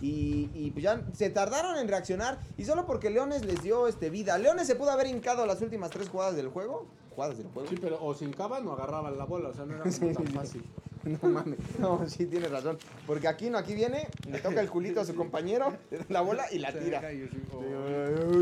[0.00, 2.38] Y, y pues ya se tardaron en reaccionar.
[2.58, 4.36] Y solo porque Leones les dio este, vida.
[4.36, 6.88] Leones se pudo haber hincado las últimas tres jugadas del juego.
[7.14, 7.68] Jugadas del juego.
[7.68, 10.26] Sí, pero o se hincaban o agarraban la bola, o sea, no era Sí, tan
[10.28, 10.62] fácil.
[11.04, 11.58] No mames.
[11.78, 12.78] No, sí, tienes razón.
[13.06, 16.20] Porque aquí no, aquí viene, le toca el culito a su compañero, le da la
[16.22, 17.12] bola y la tira.
[17.12, 17.28] y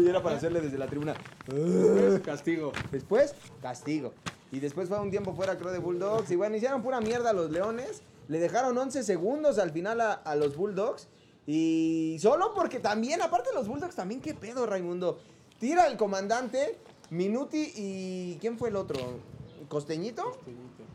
[0.09, 1.15] era para hacerle desde la tribuna.
[1.49, 2.71] Después, castigo.
[2.93, 4.15] Después, castigo.
[4.53, 6.31] Y después fue un tiempo fuera, creo, de Bulldogs.
[6.31, 8.03] Y bueno, hicieron pura mierda a los Leones.
[8.29, 11.09] Le dejaron 11 segundos al final a, a los Bulldogs.
[11.49, 15.19] Y solo porque también, aparte los Bulldogs, también qué pedo, Raimundo.
[15.59, 16.79] Tira el comandante,
[17.13, 18.39] Minuti y...
[18.41, 18.99] ¿Quién fue el otro?
[19.69, 20.39] ¿Costeñito?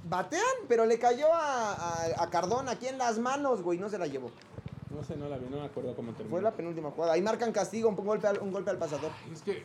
[0.09, 3.77] Batean, pero le cayó a, a, a Cardón aquí en las manos, güey.
[3.77, 4.31] No se la llevó.
[4.89, 6.31] No sé, no la vi, no me acuerdo cómo terminó.
[6.31, 7.13] Fue la penúltima jugada.
[7.13, 9.11] Ahí marcan castigo, un golpe al, un golpe al pasador.
[9.31, 9.63] Es que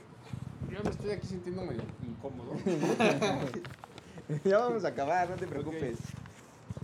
[0.71, 2.53] yo me estoy aquí sintiendo medio incómodo.
[4.45, 5.97] ya vamos a acabar, no te preocupes.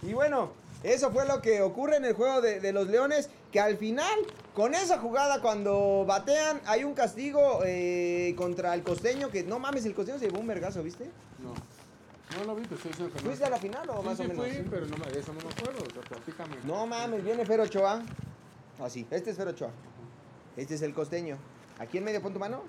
[0.01, 0.51] Y bueno,
[0.83, 4.19] eso fue lo que ocurre en el juego de, de los Leones, que al final,
[4.55, 9.85] con esa jugada, cuando batean, hay un castigo eh, contra el costeño, que no mames,
[9.87, 11.11] el costeño se llevó un vergazo, ¿viste?
[11.39, 11.55] No.
[12.39, 13.27] No lo vi, pero estoy diciendo que no.
[13.27, 14.47] ¿Fuiste a la final o Sí, más sí o menos?
[14.47, 15.83] fui, pero no me, eso no me acuerdo.
[15.83, 16.57] O sea, platícame.
[16.65, 18.03] No mames, viene Fer Ochoa.
[18.81, 19.71] Así, este es Fer Ochoa.
[20.57, 21.39] Este es el costeño.
[21.79, 22.63] Aquí en medio, pon tu mano.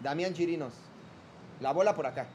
[0.00, 0.74] Damián Chirinos.
[1.60, 2.28] La bola por acá.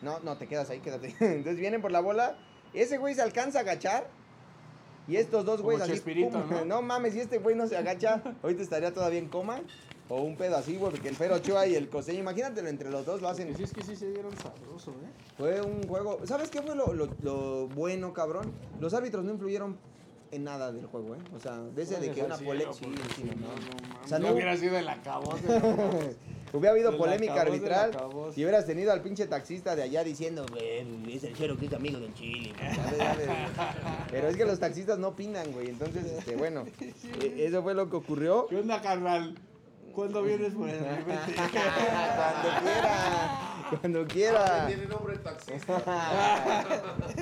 [0.00, 1.08] No, no, te quedas ahí, quédate.
[1.20, 2.36] Entonces vienen por la bola.
[2.74, 4.08] Ese güey se alcanza a agachar.
[5.06, 5.92] Y estos dos güeyes así.
[6.66, 6.82] ¿no?
[6.82, 9.60] mames, si este güey no se agacha, ahorita estaría todavía en coma.
[10.10, 13.04] O un pedo así, güey, porque el Fer Ochoa y el costeño, imagínatelo, entre los
[13.04, 13.54] dos lo hacen.
[13.56, 15.10] Sí, es que sí se dieron sabroso, ¿eh?
[15.36, 16.20] Fue un juego.
[16.24, 18.52] ¿Sabes qué fue lo, lo- lo bueno, cabrón?
[18.80, 19.76] Los árbitros no influyeron
[20.30, 21.18] en nada del juego, ¿eh?
[21.36, 22.72] O sea, de ese de que una polémica.
[22.72, 23.48] Sí, sí, no, no.
[23.48, 25.42] no, O sea, no no- hubiera sido el acabose.
[26.52, 27.90] Hubiera habido polémica arbitral
[28.34, 31.72] si hubieras tenido al pinche taxista de allá diciendo, "Güey, es el chero que es
[31.72, 32.54] amigo del chile.
[32.58, 32.98] güey", ¿sabes?
[32.98, 33.28] ¿sabes?
[34.10, 35.68] Pero es que los taxistas no opinan, güey.
[35.68, 38.46] Entonces, este, bueno, eh, eso fue lo que ocurrió.
[38.48, 39.34] ¿Qué onda, carnal?
[39.94, 41.24] ¿Cuándo vienes por el cuando
[42.62, 44.66] quiera, cuando quiera.
[44.68, 45.82] Tiene nombre taxista.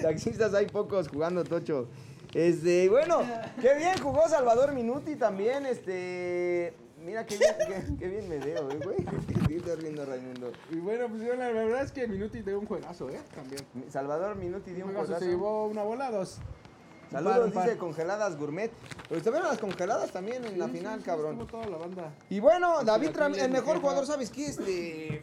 [0.03, 1.89] Taxistas hay pocos jugando tocho.
[2.35, 3.23] Este, bueno,
[3.63, 6.75] qué bien jugó Salvador Minuti también, este,
[7.07, 8.97] mira qué bien, qué, qué bien me veo, eh, güey.
[9.49, 10.53] ¿Qué estás riendo, Raimundo?
[10.71, 13.21] Y bueno, pues yo la verdad es que Minuti dio un juegazo, ¿eh?
[13.35, 13.63] También.
[13.89, 15.25] Salvador Minuti dio un juegazo, juegazo.
[15.25, 16.39] se llevó una bola, dos.
[16.39, 17.65] Un par, Saludos, un par.
[17.67, 18.73] dice congeladas gourmet.
[19.09, 21.47] Pero se vieron las congeladas también en la final, sí, sí, cabrón.
[21.47, 22.13] toda la banda.
[22.29, 24.47] Y bueno, Pues David Ramírez, el mejor jugador, ¿sabes qué?
[24.47, 25.23] Este,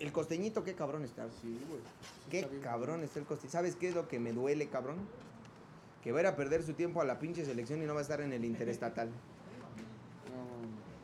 [0.00, 1.28] el costeñito, qué cabrón está.
[1.40, 1.80] Sí, güey.
[2.28, 2.62] Qué está bien.
[2.62, 3.52] cabrón está el costeño.
[3.52, 4.96] ¿Sabes qué es lo que me duele, cabrón?
[6.02, 8.00] Que va a ir a perder su tiempo a la pinche selección y no va
[8.00, 9.08] a estar en el interestatal.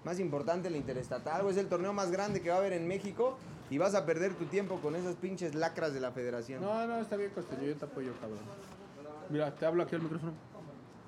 [0.09, 2.89] Más importante el interestatal, güey, es el torneo más grande que va a haber en
[2.89, 3.37] México
[3.69, 6.63] y vas a perder tu tiempo con esas pinches lacras de la federación.
[6.63, 8.39] no, no, está bien, Costeño, yo te apoyo, cabrón.
[9.29, 10.33] Mira, te hablo aquí al micrófono.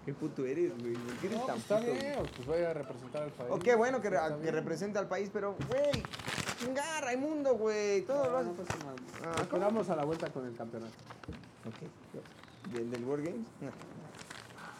[0.04, 0.92] Qué puto eres, güey.
[0.92, 3.48] ¿Por qué eres No, tan pues está bien, pues voy a representar al país.
[3.48, 3.62] güey?
[3.62, 4.54] Qué bueno que, re- que bien.
[4.54, 6.02] represente al país, pero, güey,
[6.58, 8.02] chinga, Raimundo, güey.
[8.02, 8.48] Todo lo No, hace.
[8.48, 8.96] no pasa nada.
[9.88, 10.92] Ah, a la vuelta con el campeonato.
[11.64, 12.74] Ok.
[12.74, 13.46] ¿Del, del World Games?
[13.62, 13.70] No.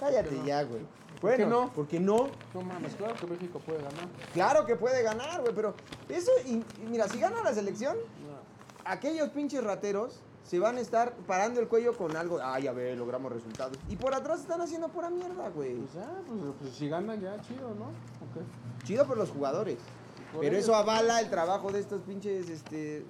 [0.01, 0.45] Cállate no?
[0.47, 0.81] ya, güey.
[1.21, 1.73] ¿Por qué Bueno, no?
[1.73, 2.29] ¿Por qué no?
[2.55, 4.09] No mames, claro que México puede ganar.
[4.33, 5.75] Claro que puede ganar, güey, pero
[6.09, 8.91] eso, y, y mira, si gana la selección, No.
[8.91, 12.39] aquellos pinches rateros se van a estar parando el cuello con algo.
[12.43, 13.77] Ay, a ver, logramos resultados.
[13.91, 15.75] Y por atrás están haciendo pura mierda, güey.
[15.77, 17.85] Pues ya, pues, pues si ganan ya, chido, ¿no?
[17.85, 18.85] Ok.
[18.85, 19.77] Chido por los jugadores.
[20.33, 20.65] Por Pero ellos.
[20.65, 23.05] eso avala el trabajo de estos pinches, este.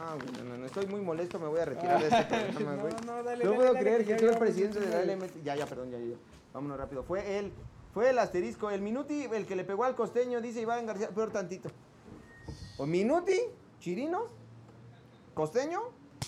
[0.00, 2.74] Ah, güey, no, no, no, estoy muy molesto, me voy a retirar de este programa,
[2.76, 2.94] No, güey.
[3.06, 5.06] no, dale, No dale, puedo dale, creer que que ya tú eres llevamos presidente de
[5.06, 5.42] la LMT.
[5.44, 6.16] Ya, ya, perdón, ya, ya.
[6.52, 7.02] Vámonos rápido.
[7.04, 7.52] Fue él,
[7.92, 8.70] fue el asterisco.
[8.70, 11.70] El Minuti, el que le pegó al costeño, dice Iván García, peor tantito.
[12.78, 13.38] O Minuti,
[13.80, 14.24] Chirinos,
[15.34, 15.80] costeño.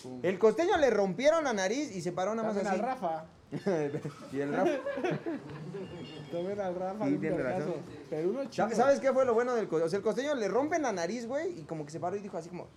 [0.03, 0.21] Pum.
[0.23, 3.01] El costeño le rompieron la nariz y se paró nada más También al así.
[3.01, 3.27] Rafa.
[4.33, 4.71] y el Rafa.
[6.33, 7.07] También al Rafa.
[7.07, 7.75] Sí, tiene razón.
[8.11, 8.65] Pero uno chido.
[8.67, 9.87] ¿Sabes ¿Sabes qué fue lo bueno del costeño?
[9.87, 12.21] O sea, el costeño le rompen la nariz, güey, y como que se paró y
[12.21, 12.69] dijo así como...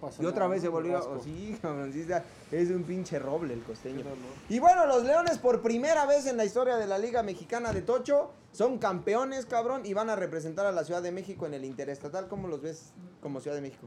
[0.00, 0.98] No Y otra nada, vez se volvió...
[0.98, 2.06] Oh, sí, cabrón, sí,
[2.50, 4.04] es un pinche roble el costeño.
[4.48, 7.82] Y bueno, los Leones por primera vez en la historia de la Liga Mexicana de
[7.82, 11.64] Tocho son campeones, cabrón, y van a representar a la Ciudad de México en el
[11.64, 12.28] Interestatal.
[12.28, 13.86] ¿Cómo los ves como Ciudad de México?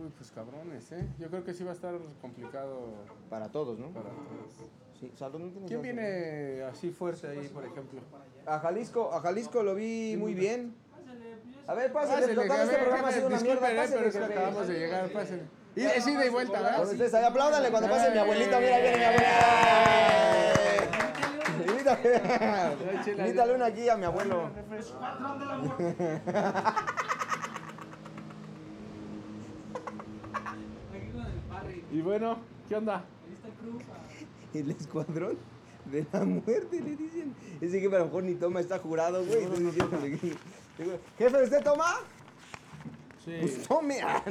[0.00, 1.06] Uy, pues cabrones, ¿eh?
[1.18, 2.94] Yo creo que sí va a estar complicado
[3.30, 3.90] Para todos, ¿no?
[3.90, 4.70] para todos.
[4.98, 8.00] Sí, no ¿Quién viene así fuerte ahí, por ejemplo?
[8.46, 10.74] A Jalisco, a Jalisco lo vi muy bien.
[11.66, 13.72] A ver, pásale, Pásale, total, este programa ha sido una mierda.
[13.72, 15.44] eh, Pásale, pero que acabamos de llegar, pásenle.
[15.74, 17.14] Y es ida y vuelta, ¿verdad?
[17.14, 18.60] Ahí, apláudale cuando pase mi abuelita.
[18.60, 19.32] Mira, viene mi abuelita.
[23.18, 24.50] Invítale, una aquí a mi abuelo.
[31.90, 32.96] Y bueno, ¿qué onda?
[32.98, 33.82] Ahí está el Cruz.
[34.54, 35.36] ¿El escuadrón?
[35.90, 37.34] De la muerte, le dicen.
[37.60, 39.44] Ese jefe a lo mejor ni toma, está jurado, güey.
[39.44, 40.36] Entonces que-
[41.18, 41.94] Jefe, ¿usted toma?
[43.24, 43.36] Sí.
[43.40, 44.00] Pues tome.
[44.02, 44.22] Ah.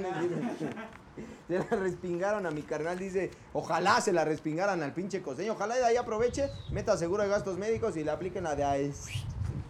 [1.47, 5.75] Se la respingaron a mi carnal, dice, ojalá se la respingaran al pinche costeño, ojalá
[5.75, 8.93] de ahí aproveche, meta seguro de gastos médicos y le apliquen la de ahí,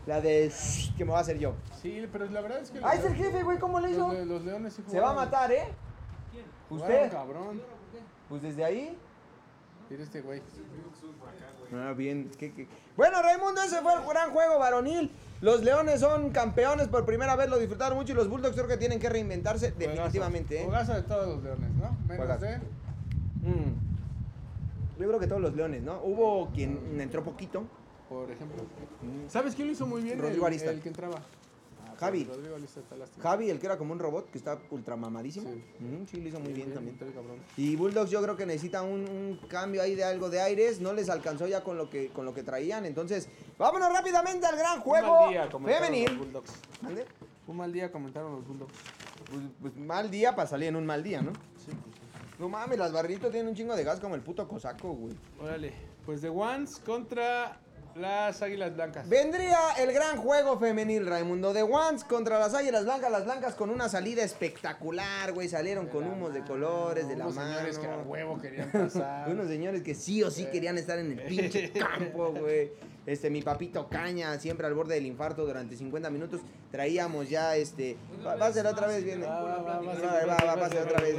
[0.06, 0.52] la de
[0.98, 1.56] que me voy a hacer yo.
[1.82, 2.80] Sí, pero la verdad es que.
[2.84, 4.14] Ah, es el jefe, güey, ¿cómo le Los, hizo?
[4.14, 5.66] le- los leones sí Se va a matar, ¿eh?
[6.70, 7.12] Jugaron, ¿Usted?
[7.12, 7.62] cabrón.
[8.30, 8.98] Pues desde ahí.
[9.90, 10.42] Mira este güey.
[11.74, 12.30] Ah, bien.
[12.38, 12.68] ¿qué, qué?
[12.96, 15.12] Bueno, Raimundo, ese fue el gran juego varonil.
[15.42, 18.78] Los Leones son campeones por primera vez, lo disfrutaron mucho y los Bulldogs creo que
[18.78, 20.62] tienen que reinventarse definitivamente.
[20.62, 20.66] ¿eh?
[20.66, 21.98] Jugazo de todos los leones, ¿no?
[22.08, 22.46] Menos Juegazo.
[22.46, 22.58] de.
[22.58, 23.92] Mm.
[25.00, 26.00] Yo creo que todos los Leones, ¿no?
[26.04, 27.64] Hubo quien entró poquito.
[28.08, 28.62] Por ejemplo.
[29.30, 30.20] ¿Sabes quién lo hizo muy bien?
[30.20, 30.70] Rodrigo el, Arista.
[30.70, 31.22] el que entraba.
[32.02, 32.28] Javi.
[33.22, 35.52] Javi, el que era como un robot, que está ultra mamadísimo.
[35.52, 35.64] Sí.
[36.10, 36.98] Sí, lo hizo muy bien también.
[37.56, 40.82] Y Bulldogs yo creo que necesita un, un cambio ahí de algo de aires.
[40.82, 42.88] No les alcanzó ya con lo que, con lo que traían.
[42.88, 46.18] Entonces, vámonos rápidamente al gran juego Un mal día comentaron los femenil.
[46.18, 46.52] Bulldogs.
[46.82, 47.06] ¿Mande?
[47.46, 48.74] Un mal día comentaron los Bulldogs.
[49.30, 51.34] Pues, pues mal día para salir en un mal día, ¿no?
[51.64, 51.72] Sí,
[52.40, 55.14] No mames, las barritas tienen un chingo de gas como el puto cosaco, güey.
[55.40, 55.72] Órale.
[56.04, 57.60] Pues The Ones contra
[57.96, 59.08] las Águilas Blancas.
[59.08, 61.54] Vendría el gran juego femenil, Raimundo.
[61.54, 63.12] De Once contra las Águilas Blancas.
[63.12, 65.48] Las Blancas con una salida espectacular, güey.
[65.48, 67.54] Salieron con humos de colores, de la Unos mano.
[67.56, 69.30] señores que a huevo querían pasar.
[69.32, 72.72] Unos señores que sí o sí querían estar en el pinche campo, güey.
[73.06, 76.42] Este, mi papito Caña, siempre al borde del infarto durante 50 minutos.
[76.70, 77.98] Traíamos ya, este...
[78.26, 81.16] Va, va a ser otra vez, va, va a ser otra vez.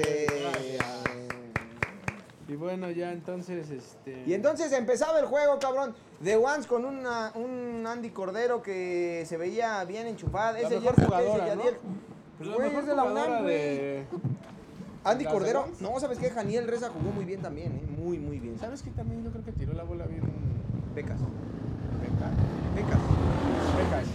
[2.48, 4.24] Y bueno, ya entonces, este...
[4.26, 5.94] Y entonces empezaba el juego, cabrón.
[6.22, 10.52] The Ones con una, un Andy Cordero que se veía bien enchufada.
[10.52, 11.62] La Ese mejor Yerka, jugadora, ese ¿no?
[11.62, 11.76] Yadiel.
[12.38, 13.46] Pues la Güey, mejor es de la UNAM, güey.
[13.46, 14.04] de...
[15.04, 15.68] Andy ¿Las Cordero.
[15.80, 16.30] No, ¿sabes qué?
[16.30, 17.86] Janiel Reza jugó muy bien también, ¿eh?
[17.96, 18.58] Muy, muy bien.
[18.58, 18.90] ¿Sabes qué?
[18.90, 20.22] También yo creo que tiró la bola bien...
[20.94, 21.18] Becas.
[21.20, 22.30] Beca.
[22.74, 23.00] Becas.
[23.78, 24.06] Becas.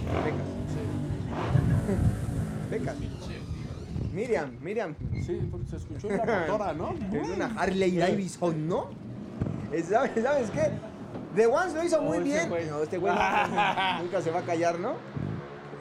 [2.70, 2.96] Becas.
[2.96, 2.96] Becas.
[4.18, 4.96] Miriam, Miriam.
[5.26, 6.94] Sí, porque se escuchó una motora, ¿no?
[7.14, 8.88] Es una Harley Davidson, ¿no?
[9.88, 10.72] ¿Sabes, ¿Sabes qué?
[11.36, 12.50] The Ones lo hizo muy Oh, ese bien.
[12.50, 12.66] güey.
[12.68, 13.14] No, este güey
[14.02, 14.94] nunca se va a callar, ¿no?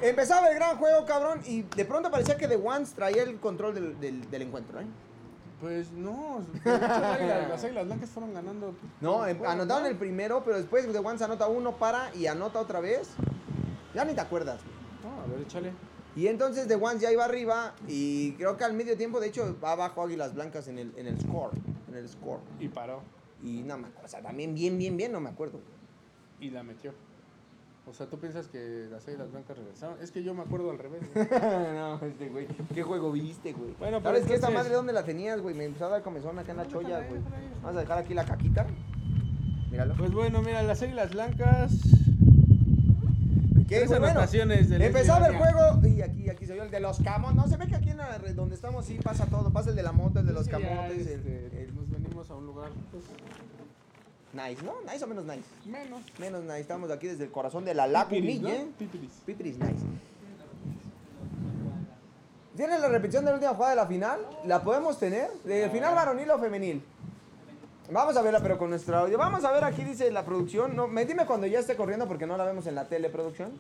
[0.03, 3.75] Empezaba el gran juego, cabrón, y de pronto parecía que The Ones traía el control
[3.75, 4.87] del, del- del encuentro, ¿eh?
[5.59, 8.75] Pues no, las águilas- las águilas blancas fueron ganando.
[9.01, 9.89] No, em- anotaron ¿no?
[9.89, 13.09] el primero, pero después The Ones anota uno, para y anota otra vez.
[13.95, 14.61] Ya ni te acuerdas.
[15.03, 15.73] No, a ver, échale.
[16.17, 19.55] Y entonces The Ones ya iba arriba y creo que al medio tiempo, de hecho,
[19.63, 21.51] va abajo Águilas Blancas en el, en el score.
[21.89, 22.41] En el score.
[22.59, 23.03] Y paró.
[23.43, 25.61] Y no me acuerdo, o sea, también bien, bien, bien, no me acuerdo.
[26.41, 26.95] Y la metió.
[27.89, 30.03] O sea, ¿tú piensas que las águilas blancas regresaron?
[30.03, 31.03] Es que yo me acuerdo al revés.
[31.75, 32.49] no, este güey.
[32.75, 33.75] ¿Qué juego viste, güey?
[33.79, 34.35] Bueno, pero ¿Sabes qué?
[34.35, 35.55] Esta entonces- madre dónde la tenías, güey?
[35.55, 37.21] Me empezó a dar comezón acá en la cholla, güey.
[37.63, 38.67] Vamos a dejar aquí la caquita.
[39.71, 39.95] Míralo.
[39.97, 41.73] Pues bueno, mira, las águilas blancas.
[43.69, 43.89] ¿Qué, tres?
[43.89, 47.01] Bueno, anotaciones de Leslie empezaba el juego y aquí, aquí se vio el de los
[47.01, 47.35] camos.
[47.35, 49.53] No, se ve que aquí en la, donde estamos sí pasa todo.
[49.53, 52.31] Pasa el de la moto, el de los Sí, camotes, el, este, el- Nos venimos
[52.31, 53.05] a un lugar pues,
[54.33, 54.75] Nice, ¿no?
[54.91, 55.43] Nice o menos nice.
[55.65, 56.01] menos.
[56.19, 56.61] Menos nice.
[56.61, 58.51] Estamos aquí desde el corazón de la lagunilla.
[58.65, 58.71] ¿no?
[58.79, 59.11] Pipiris.
[59.25, 59.83] Pipiris nice.
[62.57, 64.19] ¿Tienes la repetición de la última jugada de la final?
[64.47, 65.29] ¿La podemos tener?
[65.45, 66.83] ¿De final varonil o femenil?
[67.91, 69.17] Vamos a verla, pero con nuestro audio.
[69.17, 70.75] Vamos a ver, aquí dice la producción.
[70.75, 73.53] No, me dime cuando ya esté corriendo porque no la vemos en la teleproducción.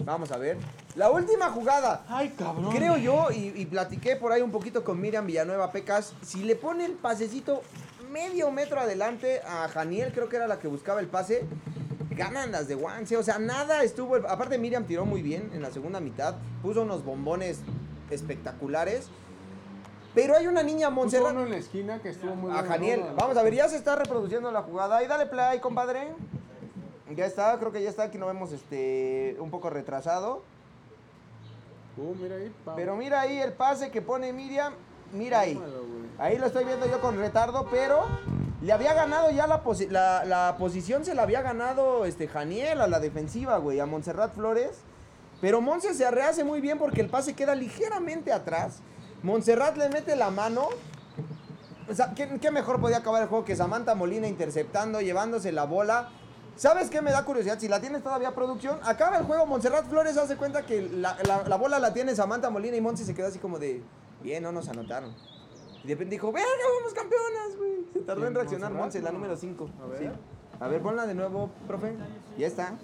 [0.00, 0.58] Vamos a ver.
[0.96, 2.04] La última jugada.
[2.08, 2.70] Ay, cabrón.
[2.74, 6.56] Creo yo, y, y platiqué por ahí un poquito con Miriam Villanueva Pecas, si le
[6.56, 7.62] pone el pasecito
[8.10, 11.44] medio metro adelante a Janiel, creo que era la que buscaba el pase,
[12.10, 13.16] ganan las de Wanse.
[13.16, 14.16] O sea, nada estuvo.
[14.16, 17.60] Aparte, Miriam tiró muy bien en la segunda mitad, puso unos bombones
[18.10, 19.08] espectaculares.
[20.14, 21.32] Pero hay una niña Montserrat.
[21.32, 23.02] uno en la esquina que estuvo muy A Janiel.
[23.16, 24.98] Vamos a ver, ya se está reproduciendo la jugada.
[24.98, 26.08] Ahí dale play, compadre.
[27.14, 28.04] Ya está, creo que ya está.
[28.04, 30.42] Aquí lo vemos este un poco retrasado.
[31.96, 32.52] Uh, mira ahí.
[32.64, 32.76] pam.
[32.76, 34.72] Pero mira ahí el pase que pone Miriam.
[35.12, 35.60] Mira ahí.
[36.18, 38.04] Ahí lo estoy viendo yo con retardo, pero
[38.62, 42.80] le había ganado ya la, posi- la, la posición, se la había ganado este Janiel
[42.80, 44.70] a la defensiva, güey, a Montserrat Flores.
[45.40, 48.78] Pero Monse se rehace muy bien porque el pase queda ligeramente atrás.
[49.24, 50.68] Montserrat le mete la mano.
[51.90, 55.64] O sea, ¿qué, qué mejor podía acabar el juego que Samantha Molina interceptando, llevándose la
[55.64, 56.10] bola?
[56.56, 57.58] ¿Sabes qué me da curiosidad?
[57.58, 61.42] Si la tienes todavía producción, acaba el juego, Montserrat Flores hace cuenta que la, la-
[61.48, 63.82] la bola la tiene Samantha Molina y Monse se quedó así como de,
[64.22, 65.12] bien, no nos anotaron.
[65.82, 67.72] Y de repente dijo, verga, vamos campeonas, güey.
[67.92, 68.72] Se tardó en reaccionar.
[68.72, 69.68] Monse, la número 5.
[69.82, 70.12] A ver.
[70.60, 71.96] A ver, ponla de nuevo, profe.
[72.38, 72.74] Ya está.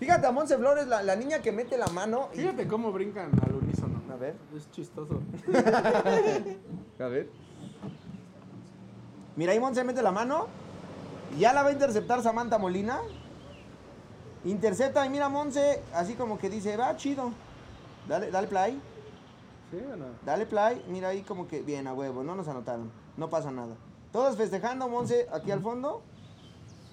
[0.00, 2.30] Fíjate a Monse Flores, la, la niña que mete la mano.
[2.32, 3.97] y- Fíjate cómo brincan al unísono.
[4.12, 4.34] A ver.
[4.56, 5.20] Es chistoso.
[6.98, 7.30] A ver.
[9.36, 10.46] Mira, ahí Monse mete la mano.
[11.38, 13.00] Ya la va a interceptar Samantha Molina.
[14.44, 17.32] Intercepta y mira Monse, así como que dice, va chido.
[18.08, 18.80] Dale, dale play.
[19.70, 20.06] ¿Sí o no?
[20.24, 23.76] Dale play, mira ahí como que bien a huevo, no nos anotaron, no pasa nada.
[24.12, 26.02] Todos festejando, Monse aquí al fondo,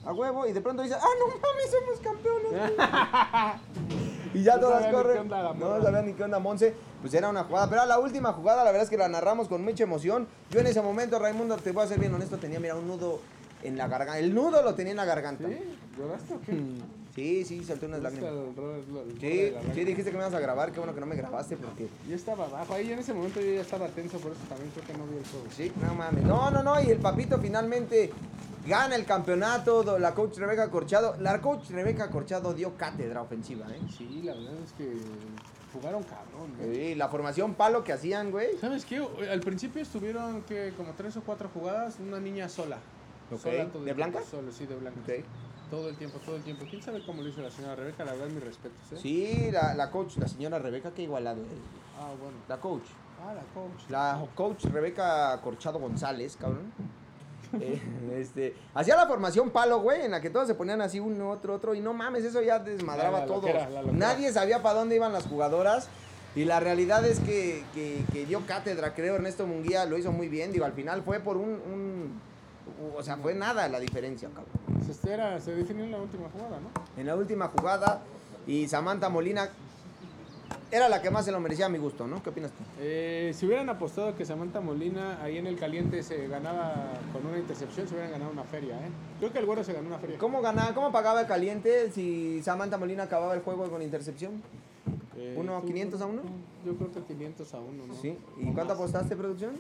[0.06, 2.72] a huevo, y de pronto dice, ah, no mames, somos campeones.
[4.34, 5.18] y ya No todas corren.
[5.20, 6.74] onda No sabían ni qué onda, Monse.
[7.02, 9.48] Pues era una jugada, pero era la última jugada, la verdad es que la narramos
[9.48, 10.28] con mucha emoción.
[10.50, 13.20] Yo en ese momento, Raimundo, te voy a ser bien honesto, tenía, mira, un nudo
[13.64, 14.20] en la garganta.
[14.20, 15.48] El nudo lo tenía en la garganta.
[15.48, 15.58] ¿Sí?
[15.98, 16.54] ¿Lloraste o qué?
[17.16, 19.04] Sí, sí, saltó unas ¿Viste lágrimas.
[19.22, 21.88] Sí, sí, dijiste que me ibas a grabar, qué bueno que no me grabaste porque...
[22.10, 24.86] Yo estaba abajo, ahí en ese momento yo ya estaba tenso, por eso también creo
[24.86, 25.46] que no vi el juego.
[25.50, 26.24] Sí, no mames.
[26.26, 26.82] No, no, no.
[26.82, 28.12] Y el papito finalmente
[28.68, 29.98] gana el campeonato.
[29.98, 31.16] La coach Rebeca Corchado.
[31.22, 33.80] La coach Rebeca Corchado dio cátedra ofensiva, ¿eh?
[33.98, 34.98] Sí, la verdad es que
[35.74, 36.52] jugaron cabrón.
[36.58, 36.74] ¿no?
[36.74, 38.58] Sí, la formación palo que hacían, güey.
[38.60, 39.02] ¿Sabes qué?
[39.32, 42.78] Al principio estuvieron que como tres o cuatro jugadas, una niña sola.
[43.32, 43.42] Ok.
[43.42, 44.20] Sola ¿De blanca?
[44.30, 45.00] Solo, sí, de blanca.
[45.02, 45.24] Ok.
[45.76, 46.66] Todo el tiempo, todo el tiempo.
[46.70, 48.06] ¿Quién sabe cómo lo hizo la señora Rebeca?
[48.06, 48.98] La verdad, mis respetos, ¿eh?
[49.02, 51.42] Sí, la, la coach, la señora Rebeca, qué igualado.
[52.00, 52.38] Ah, bueno.
[52.48, 52.84] La coach.
[53.22, 53.90] Ah, la coach.
[53.90, 56.72] La coach Rebeca Corchado González, cabrón.
[57.62, 57.80] Eh,
[58.16, 61.54] este, hacía la formación palo, güey, en la que todos se ponían así uno, otro,
[61.54, 63.42] otro, y no mames, eso ya desmadraba La- la todo.
[63.48, 63.70] loquera.
[63.94, 65.88] Nadie sabía para dónde iban las jugadoras.
[66.36, 70.28] Y la realidad es que, que- que dio cátedra, creo, Ernesto Munguía lo hizo muy
[70.28, 70.52] bien.
[70.52, 72.20] Digo, al final fue por un, un-
[72.98, 74.48] O sea, fue nada la diferencia, cabrón.
[74.94, 76.70] Se, era- se definió en la última jugada, ¿no?
[77.02, 78.02] En la última jugada,
[78.48, 79.50] y Samantha Molina
[80.72, 82.22] era la que más se lo merecía a mi gusto, ¿no?
[82.22, 82.58] ¿Qué opinas tú?
[82.80, 87.38] Eh, si hubieran apostado que Samantha Molina ahí en el caliente se ganaba con una
[87.38, 88.90] intercepción, se hubieran ganado una feria, ¿eh?
[89.20, 90.18] Creo que el güero se ganó una feria.
[90.18, 94.42] ¿Cómo ganaba, cómo pagaba el caliente si Samantha Molina acababa el juego con intercepción?
[95.18, 96.22] Eh, ¿Uno, tú- 500 a uno?
[96.66, 97.94] Yo creo que 500 a 1, ¿no?
[98.02, 98.18] Sí.
[98.40, 99.54] ¿Y cuánto apostaste, producción?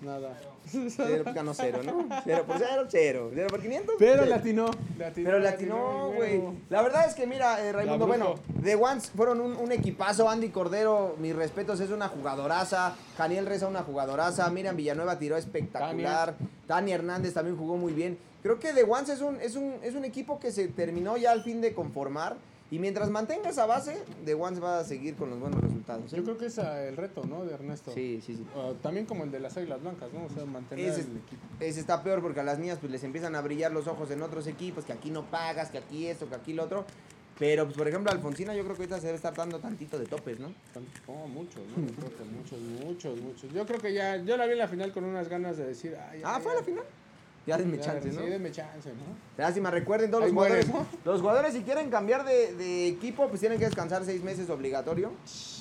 [0.00, 0.36] Nada.
[0.66, 2.06] Cero, ganó cero, ¿no?
[2.24, 3.30] Cero por cero, cero.
[3.34, 3.94] Cero por 500.
[3.98, 4.26] Pero cero.
[4.26, 4.70] latinó.
[4.98, 6.42] latinó Pero latinó, güey.
[6.68, 8.34] La verdad es que, mira, eh, Raimundo, bueno.
[8.62, 10.28] The Ones fueron un, un equipazo.
[10.28, 12.94] Andy Cordero, mis respetos, es una jugadoraza.
[13.16, 14.48] Janiel Reza, una jugadoraza.
[14.50, 16.34] Miriam Villanueva tiró espectacular.
[16.66, 18.18] Tania Hernández también jugó muy bien.
[18.42, 21.32] Creo que The Ones es un, es, un, es un equipo que se terminó ya
[21.32, 22.36] al fin de conformar.
[22.70, 26.12] Y mientras mantenga esa base, The Ones va a seguir con los buenos resultados.
[26.12, 26.16] ¿eh?
[26.16, 27.44] Yo creo que es ah, el reto, ¿no?
[27.44, 27.92] De Ernesto.
[27.92, 28.44] Sí, sí, sí.
[28.56, 30.24] Ah, también como el de las Águilas Blancas, ¿no?
[30.24, 31.42] O sea, mantener Ese, el equipo.
[31.60, 34.20] ese está peor porque a las niñas pues les empiezan a brillar los ojos en
[34.20, 36.84] otros equipos, que aquí no pagas, que aquí esto, que aquí lo otro.
[37.38, 40.06] Pero pues por ejemplo Alfonsina yo creo que ahorita se debe estar dando tantito de
[40.06, 40.52] topes, ¿no?
[41.06, 41.86] Oh, muchos, ¿no?
[41.86, 43.52] Yo creo que muchos, muchos, muchos.
[43.52, 45.94] Yo creo que ya, yo la vi en la final con unas ganas de decir,
[46.10, 46.84] ay, Ah, ay, fue a ay, la final.
[47.46, 48.20] Ya denme chance, ¿no?
[48.22, 49.42] Sí, denme chance, ¿no?
[49.42, 50.98] Lástima, recuerden todos los muere, jugadores.
[51.04, 55.12] Los jugadores si quieren cambiar de, de equipo, pues tienen que descansar seis meses obligatorio.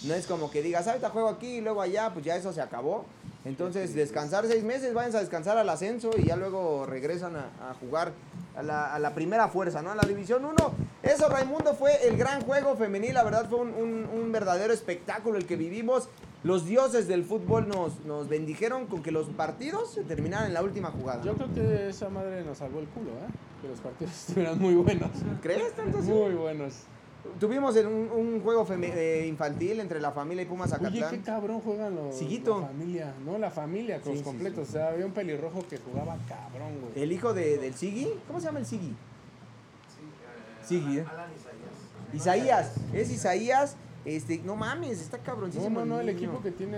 [0.05, 2.61] No es como que digas, ahorita juego aquí y luego allá, pues ya eso se
[2.61, 3.05] acabó.
[3.43, 7.75] Entonces, descansar seis meses, váyanse a descansar al ascenso y ya luego regresan a, a
[7.75, 8.11] jugar
[8.57, 9.91] a la, a la primera fuerza, ¿no?
[9.91, 10.55] A la División 1.
[11.03, 13.13] Eso, Raimundo, fue el gran juego femenil.
[13.13, 16.09] La verdad fue un, un- un verdadero espectáculo el que vivimos.
[16.45, 20.61] Los dioses del fútbol nos, nos bendijeron con que los partidos se terminaran en la
[20.61, 21.23] última jugada.
[21.23, 23.31] Yo creo que esa madre nos salvó el culo, ¿eh?
[23.63, 25.09] Que los partidos estuvieran muy buenos.
[25.41, 26.07] ¿Crees tanto así?
[26.11, 26.73] Muy buenos.
[27.39, 31.21] Tuvimos en un, un juego eh, infantil entre la familia y Pumas Oye, qué Zacatlán.
[31.23, 32.61] cabrón juegan los Siguito.
[32.61, 35.65] la familia, no la familia con Sí, los sí, completos, o sea, había un pelirrojo
[35.67, 37.03] que jugaba cabrón, güey.
[37.03, 38.07] El hijo de, del Sigui.
[38.27, 38.93] ¿Cómo se llama el Sigui?
[40.63, 41.05] Sigui, ¿eh?
[41.11, 41.31] Alan
[42.13, 42.13] Isaías.
[42.13, 42.71] Isaías.
[42.93, 43.75] Es Isaías.
[44.05, 45.79] Este, no mames, está cabroncísimo.
[45.79, 46.77] no, no, el equipo que tiene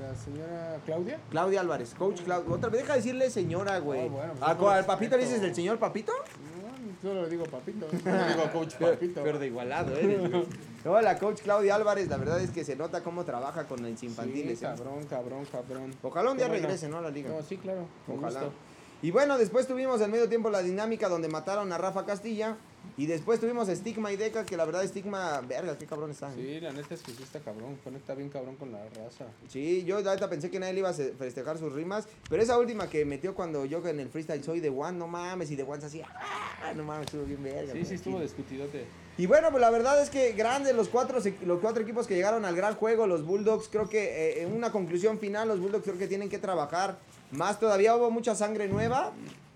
[0.00, 1.18] la señora Claudia.
[1.28, 2.54] Claudia Álvarez, coach Claudia.
[2.54, 4.06] Otra vez, deja de decirle señora, güey.
[4.06, 6.12] Ah, bueno, pues, ¿A- con ¿Al papito le dices el señor papito?
[6.12, 9.22] No, solo digo papito, no digo coach papito.
[9.24, 10.46] Pero de igualado, güey.
[10.84, 14.02] No, la coach Claudia Álvarez, la verdad es que se nota cómo trabaja con los
[14.02, 14.60] infantiles.
[14.60, 14.68] Sí, ¿eh?
[14.68, 15.94] cabrón, cabrón, cabrón.
[16.02, 16.62] Ojalá un día bueno.
[16.62, 16.98] regrese, ¿no?
[16.98, 17.30] A la liga.
[17.30, 17.86] No, sí, claro.
[18.06, 18.40] Ojalá.
[18.40, 18.54] gusto.
[19.02, 22.56] Y bueno, después tuvimos el medio tiempo la dinámica donde mataron a Rafa Castilla.
[22.96, 26.30] Y después tuvimos Stigma y Deca, que la verdad Stigma, verga, qué cabrón está.
[26.34, 29.24] Sí, la neta es que sí está cabrón, conecta bien cabrón con la raza.
[29.48, 32.58] Sí, yo ahorita pensé que nadie le iba a se- festejar sus rimas, pero esa
[32.58, 35.62] última que metió cuando yo en el freestyle soy de One, no mames, y de
[35.62, 36.72] One así, ¡ah!
[36.76, 37.72] no mames, estuvo bien verga.
[37.72, 38.84] Sí, sí, estuvo discutidote.
[39.16, 42.14] Y bueno, pues la verdad es que grandes los cuatro, se- los cuatro equipos que
[42.14, 44.02] llegaron al gran juego, los Bulldogs, creo que
[44.40, 46.98] eh, en una conclusión final, los Bulldogs creo que tienen que trabajar
[47.30, 49.12] más todavía, hubo mucha sangre nueva,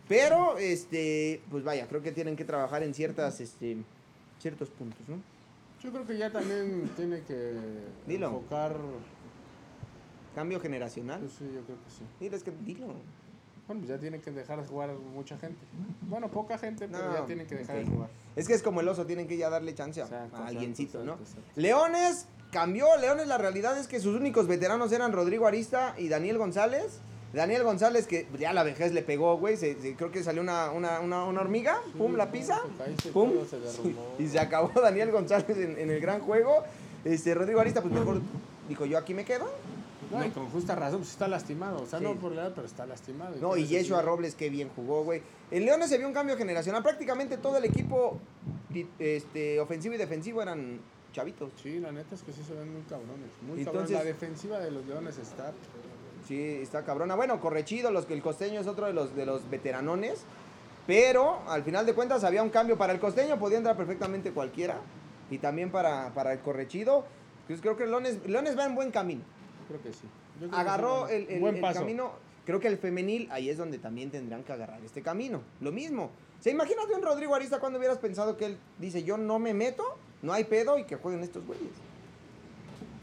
[0.09, 3.76] pero, este, pues vaya, creo que tienen que trabajar en ciertas, este,
[4.40, 5.16] ciertos puntos, ¿no?
[5.82, 7.54] Yo creo que ya también tiene que
[8.07, 8.28] Dilo.
[8.28, 8.76] enfocar.
[10.34, 11.20] Cambio generacional.
[11.20, 12.02] Pues sí, yo creo que sí.
[12.20, 12.86] Dile, es que dilo.
[13.66, 15.59] Bueno, pues ya tiene que dejar de jugar mucha gente.
[16.02, 18.09] Bueno, poca gente, pero No, ya tienen que dejar de jugar.
[18.36, 20.46] Es que es como el oso, tienen que ya darle chance a, Exacto, a exacto,
[20.48, 21.14] alguiencito, ¿no?
[21.14, 21.40] exacto.
[21.57, 26.38] Leones cambió, Leones la realidad es que sus únicos veteranos eran Rodrigo Arista y Daniel
[26.38, 27.00] González.
[27.33, 29.57] Daniel González, que ya la vejez le pegó, güey.
[29.57, 32.61] se- se- creo que salió una, una, una, una hormiga, pum, la pisa,
[33.03, 33.33] se pum.
[33.49, 33.59] se.
[34.22, 36.64] Y se acabó Daniel González en, en el gran juego.
[37.05, 38.20] Este, Rodrigo Arista, pues mejor
[38.68, 39.49] dijo, yo aquí me quedo.
[40.11, 41.83] No, y con justa razón, pues está lastimado.
[41.83, 42.05] O sea, Sí.
[42.05, 43.35] no por la edad, pero está lastimado.
[43.41, 44.03] No, y Yeshua.
[44.03, 45.20] Robles, qué bien jugó, güey.
[45.51, 46.83] En Leones se vio un cambio generacional.
[46.83, 48.18] Prácticamente todo el equipo
[48.99, 50.79] este, ofensivo y defensivo eran
[51.12, 51.51] chavitos.
[51.62, 53.31] Sí, la neta es que sí se ven muy cabrones.
[53.43, 53.91] Muy Entonces- cabrones.
[53.91, 55.53] La defensiva de los Leones está.
[56.27, 57.14] Sí, está cabrona.
[57.14, 60.24] Bueno, Correchido, los, el costeño es otro de los, de los veteranones.
[60.87, 64.79] Pero al final de cuentas había un cambio para el costeño, podía entrar perfectamente cualquiera.
[65.31, 67.05] Y también para, para el Correchido.
[67.49, 69.22] Pues creo que Leones, Leones va en buen camino.
[69.68, 70.03] Creo que sí.
[70.41, 72.12] Yo creo que Agarró sí, el, el- buen el camino.
[72.45, 75.41] Creo que el femenil, ahí es donde también tendrán que agarrar este camino.
[75.61, 76.11] Lo mismo.
[76.41, 79.83] ¿Se imagínate un Rodrigo Arista cuando hubieras pensado que él dice, yo no me meto,
[80.22, 81.66] no hay pedo y que jueguen estos güeyes?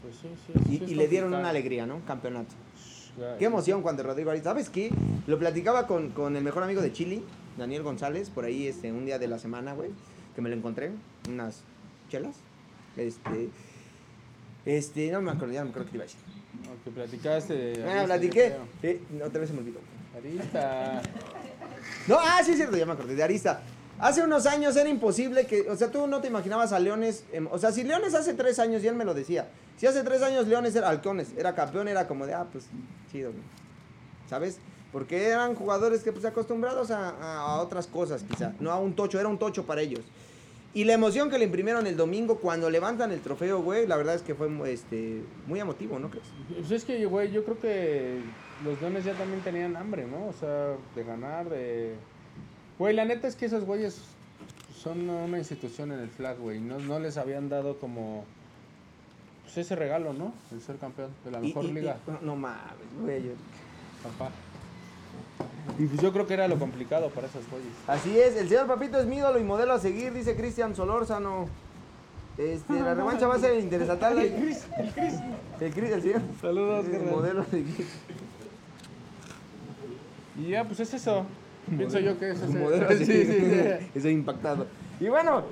[0.02, 2.00] Pues sí, sí, Y, sí y le dieron una alegría, ¿no?
[2.06, 2.54] Campeonato.
[3.38, 4.50] Qué emoción cuando Rodrigo Arista.
[4.50, 4.90] ¿Sabes qué?
[5.26, 7.22] Lo platicaba con, con el mejor amigo de Chile,
[7.56, 9.90] Daniel González, por ahí este, un día de la semana, güey,
[10.34, 10.90] que me lo encontré,
[11.28, 11.62] unas
[12.10, 12.36] chelas.
[12.96, 13.48] Este.
[14.64, 16.20] Este, no me acuerdo, ya no me acuerdo qué iba a decir.
[16.62, 17.84] No, que platicaste de.
[17.84, 18.56] Ah, Arista, platiqué.
[18.82, 19.80] yo Eh, no, otra vez se me olvidó.
[20.16, 21.02] Arista.
[22.08, 23.62] No, ah, sí es cierto, ya me acordé, de Arista.
[23.98, 27.46] Hace unos años era imposible que, o sea, tú no te imaginabas a Leones, em,
[27.50, 30.22] o sea, si Leones hace tres años, y él me lo decía, si hace tres
[30.22, 32.66] años Leones era halcones, era campeón, era como de, ah, pues,
[33.10, 33.42] chido, güey.
[34.28, 34.58] ¿sabes?
[34.92, 39.18] Porque eran jugadores que, pues, acostumbrados a, a- otras cosas, quizá, no a un tocho,
[39.20, 40.00] era un tocho para ellos.
[40.72, 44.14] Y la emoción que le imprimieron el domingo cuando levantan el trofeo, güey, la verdad
[44.16, 46.26] es que fue, este, muy emotivo, ¿no crees?
[46.56, 48.20] Pues es que, güey, yo creo que
[48.64, 50.26] los Leones ya también tenían hambre, ¿no?
[50.28, 51.94] O sea, de ganar, de.
[52.78, 54.00] Güey, la neta es que esos güeyes
[54.76, 56.58] son una institución en el flag, güey.
[56.60, 58.24] No, no les habían dado como.
[59.44, 60.32] Pues ese regalo, ¿no?
[60.52, 61.96] El ser campeón de la mejor y- y- liga.
[62.06, 62.62] no, no mames,
[63.00, 63.22] güey.
[63.22, 63.30] yo-
[64.02, 64.30] Papá.
[65.78, 67.72] Y pues yo creo que era lo complicado para esos güeyes.
[67.86, 71.46] Así es, el señor Papito es mi ídolo y modelo a seguir, dice Cristian Solórzano.
[72.36, 74.06] Este, la revancha va a ser interesante.
[74.08, 75.14] El Cris, el Cris.
[75.60, 76.20] El Cris, el señor.
[76.40, 77.86] Saludos, El modelo a seguir.
[80.36, 81.24] Y ya, pues es eso.
[81.76, 82.58] Pienso yo que es ese.
[82.58, 83.78] modelo a sí, sí, seguir.
[83.80, 83.86] sí.
[83.94, 84.66] Estoy impactado.
[85.00, 85.44] Y bueno,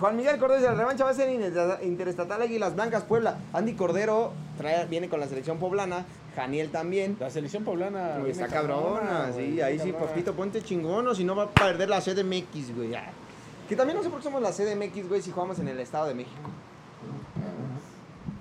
[0.00, 3.38] Juan Miguel Cordero dice, la revancha va a ser inter- interestatal Águilas Blancas Puebla.
[3.52, 7.16] Andy Cordero trae, viene con la selección poblana, Janiel también.
[7.20, 8.18] La selección poblana.
[8.26, 10.06] Está cabrona, sí, ahí sí, cabrona.
[10.12, 12.92] papito, ponte chingón o si no va a perder la CDMX, güey.
[13.68, 16.06] Que también no sé por qué somos la CDMX, güey, si jugamos en el Estado
[16.06, 16.50] de México.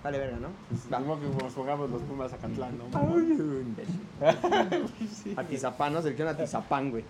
[0.04, 0.50] Vale, verga, ¿no?
[0.94, 1.00] Va.
[1.00, 2.84] mismo que como jugamos los Pumas a Catlán, ¿no?
[2.94, 5.34] Ay, imbécil.
[5.38, 6.02] Atizapán, ¿no?
[6.04, 7.04] Selección Atizapán, güey.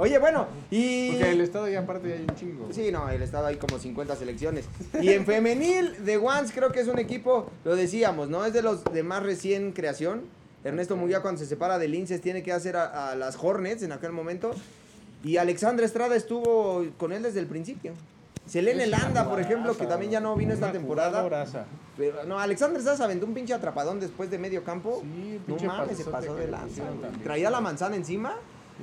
[0.00, 1.10] Oye, bueno, y...
[1.10, 2.68] Porque el estado ya aparte ya hay un chingo.
[2.72, 4.64] Sí, no, el estado hay como 50 selecciones.
[5.02, 8.46] Y en femenil, de Once creo que es un equipo, lo decíamos, ¿no?
[8.46, 10.22] Es de los de más recién creación.
[10.64, 13.92] Ernesto Muguía cuando se separa del Linces tiene que hacer a, a las Hornets en
[13.92, 14.52] aquel momento.
[15.22, 17.92] Y Alexandra Estrada estuvo con él desde el principio.
[18.46, 21.28] Selene Landa, por ejemplo, que también ya no vino esta temporada.
[21.98, 25.02] Pero, no, Alexandra Estrada se aventó un pinche atrapadón después de medio campo.
[25.02, 26.84] Sí, no mames, se pasó de lanza.
[27.22, 28.34] Traía la manzana encima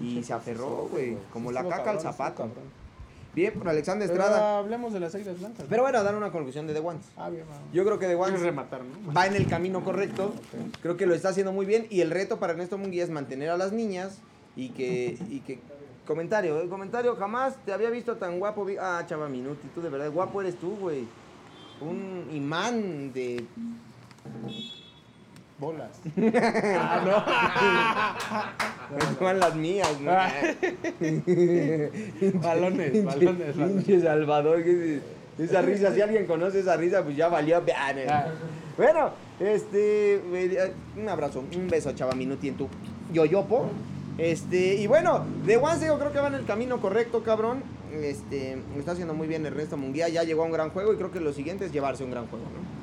[0.02, 1.18] y se aferró, güey.
[1.34, 2.44] Como la caca al zapato.
[2.44, 2.88] cabrón.
[3.36, 4.58] Bien, por Alexandra Pero Estrada.
[4.58, 5.66] hablemos de las águilas blancas.
[5.70, 7.06] Pero bueno, dar una conclusión de The Ones.
[7.18, 7.64] Ah, bien, vamos.
[7.72, 9.14] Yo creo que The Ones rematar, ¿no?
[9.14, 10.34] va en el camino correcto.
[10.82, 11.86] Creo que lo está haciendo muy bien.
[11.92, 14.18] Y el reto para Ernesto Munguía es mantener a las niñas
[14.56, 15.18] y que.
[15.30, 15.60] Y que
[16.08, 18.66] comentario, eh, comentario, jamás te había visto tan guapo.
[18.66, 21.06] vi- Ah, chava Minuti, tú de verdad, guapo eres tú, güey.
[21.80, 23.46] Un imán de.
[25.60, 25.90] Bolas.
[29.20, 30.12] Son las mías, ¿no?
[30.12, 30.30] Ah.
[32.36, 33.08] Balones, balones,
[33.56, 33.56] balones.
[33.56, 35.02] Pinche Salvador, que
[35.40, 37.64] esa risa, si alguien conoce esa risa, pues ya valió.
[37.76, 38.26] Ah.
[38.78, 40.22] Bueno, este,
[40.96, 42.68] un abrazo, un beso, chava Minuti, en tu
[43.12, 43.70] yoyopo.
[44.20, 47.64] Este, y bueno, de Once yo creo que va en el camino correcto, cabrón.
[47.94, 51.12] Este, está haciendo muy bien Ernesto Munguía, ya llegó a un gran juego y creo
[51.12, 52.77] que lo siguiente es llevarse un gran juego, ¿no?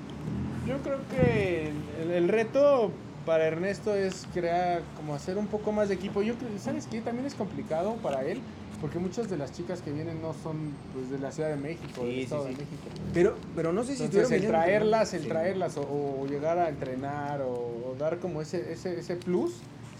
[0.67, 1.71] Yo creo que
[2.03, 2.91] el, el reto
[3.27, 6.23] para Ernesto es crear, como hacer un poco más de equipo.
[6.23, 7.01] Yo creo, ¿sabes qué?
[7.01, 8.41] También es complicado para él,
[8.81, 12.03] porque muchas de las chicas que vienen no son pues, de la Ciudad de México,
[12.03, 12.49] Sí, del Estado sí.
[12.51, 12.83] de México.
[13.12, 17.43] Pero, pero no sé si Entonces, el traerlas, el traerlas, o, o llegar a entrenar,
[17.43, 19.55] o, o dar como ese, ese, ese plus,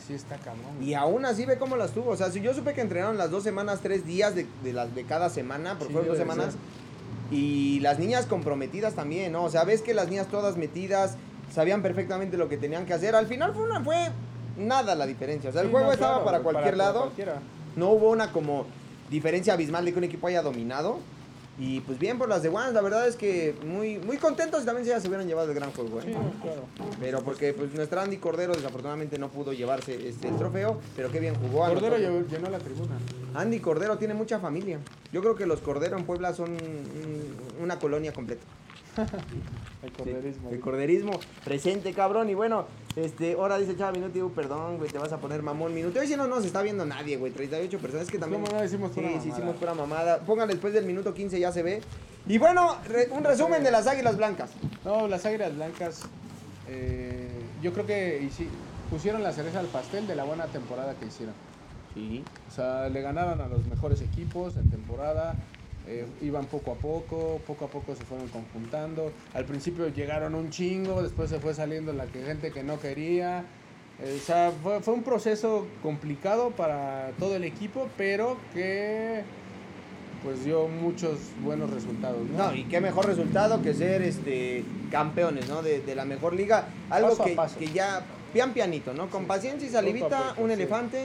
[0.07, 0.83] sí está cabrón.
[0.83, 2.11] Y aún así ve cómo las tuvo.
[2.11, 4.95] O sea, si yo supe que entrenaron las dos semanas, tres días de, de las
[4.95, 6.57] de cada semana, por Sí, fueron dos semanas.
[7.35, 9.45] Y las niñas comprometidas también, ¿no?
[9.45, 11.16] O sea, ves que las niñas todas metidas,
[11.53, 13.14] sabían perfectamente lo que tenían que hacer.
[13.16, 13.97] Al final fue una, fue
[14.57, 15.51] nada la diferencia.
[15.51, 17.11] O sea, el Sí, juego no, estaba claro, para cualquier lado.
[17.76, 18.66] No hubo una como
[19.11, 20.99] diferencia abismal de que un equipo haya dominado.
[21.57, 24.67] Y pues bien por las de Wands, la verdad es que muy, muy contentos y
[24.67, 26.01] también ya se hubieran llevado el gran juego.
[26.01, 26.05] ¿eh?
[26.07, 26.65] Sí, claro.
[26.99, 31.21] Pero porque pues nuestro Andy Cordero desafortunadamente no pudo llevarse este, el trofeo, pero qué
[31.21, 31.65] bien jugó.
[31.67, 32.97] Cordero llenó- llenó la tribuna.
[33.35, 34.81] Andy Cordero tiene mucha familia.
[35.13, 38.43] Yo creo que los Cordero en Puebla son mm, una colonia completa.
[39.83, 40.51] El corderismo.
[40.51, 42.31] El corderismo presente, cabrón.
[42.31, 45.74] Y bueno, este, ahora dice Chava Minuti, uh, perdón, güey, te vas a poner mamón
[45.74, 45.99] Minuti.
[45.99, 47.32] Hoy sí no nos está viendo nadie, güey.
[47.32, 48.07] 38 personas.
[48.07, 48.42] Es que también.
[48.42, 49.36] ¿Cómo no decimos pura Sí, sí, mamada?
[49.38, 50.18] hicimos pura mamada.
[50.20, 51.80] Póngale después del minuto 15, ya se ve.
[52.26, 54.51] Y bueno, re- un resumen de las águilas blancas.
[54.84, 56.03] No, las águilas blancas,
[56.68, 57.28] eh,
[57.62, 58.49] yo creo que hici-
[58.90, 61.34] pusieron la cereza al pastel de la buena temporada que hicieron.
[61.95, 62.24] Sí.
[62.49, 65.34] O sea, le ganaron a los mejores equipos en temporada,
[65.87, 69.12] eh, iban poco a poco, poco a poco se fueron conjuntando.
[69.35, 73.45] Al principio llegaron un chingo, después se fue saliendo la que, gente que no quería.
[74.03, 79.22] Eh, o sea, fue, fue un proceso complicado para todo el equipo, pero que
[80.24, 82.26] pues dio muchos buenos resultados.
[82.30, 82.47] ¿no?
[82.49, 85.61] No, y qué mejor resultado que ser este campeones, ¿no?
[85.62, 86.66] De, de la mejor liga.
[86.89, 87.59] Algo Paso que, paso.
[87.59, 89.11] que ya, pian pianito, ¿no?
[89.11, 90.55] Con paciencia y salivita, poco, un sí.
[90.55, 91.05] elefante,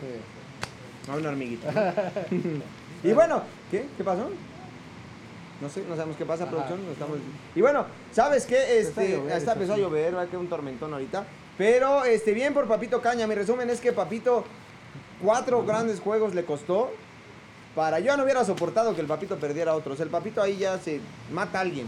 [0.00, 1.10] Sí.
[1.10, 1.72] a una hormiguita.
[2.30, 2.52] ¿no?
[3.10, 3.86] y bueno, ¿qué?
[3.96, 4.28] ¿Qué pasó?
[5.60, 6.50] No sé, no sabemos qué pasa, Ajá.
[6.52, 6.84] producción.
[6.84, 7.18] no estamos...
[7.54, 8.78] Y bueno, ¿sabes qué?
[8.78, 11.24] Está a Este, llover, hasta eso empezó a llover, va a quedar un tormentón ahorita.
[11.56, 13.26] Pero, este, bien por Papito Caña.
[13.26, 14.44] Mi resumen es que Papito,
[15.22, 16.90] cuatro grandes juegos le costó.
[17.74, 19.98] Para yo no hubiera soportado que el Papito perdiera otros.
[20.00, 21.00] El Papito ahí ya se
[21.32, 21.86] mata a alguien.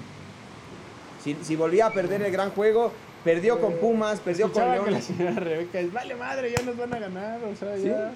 [1.23, 2.93] Si, si volvía a perder el gran juego,
[3.25, 5.05] perdió con Pumas, perdió con que la Leones.
[5.05, 7.85] señora Rebeca es, vale madre, ya nos van a ganar, o sea, ¿Sí?
[7.89, 8.13] ya.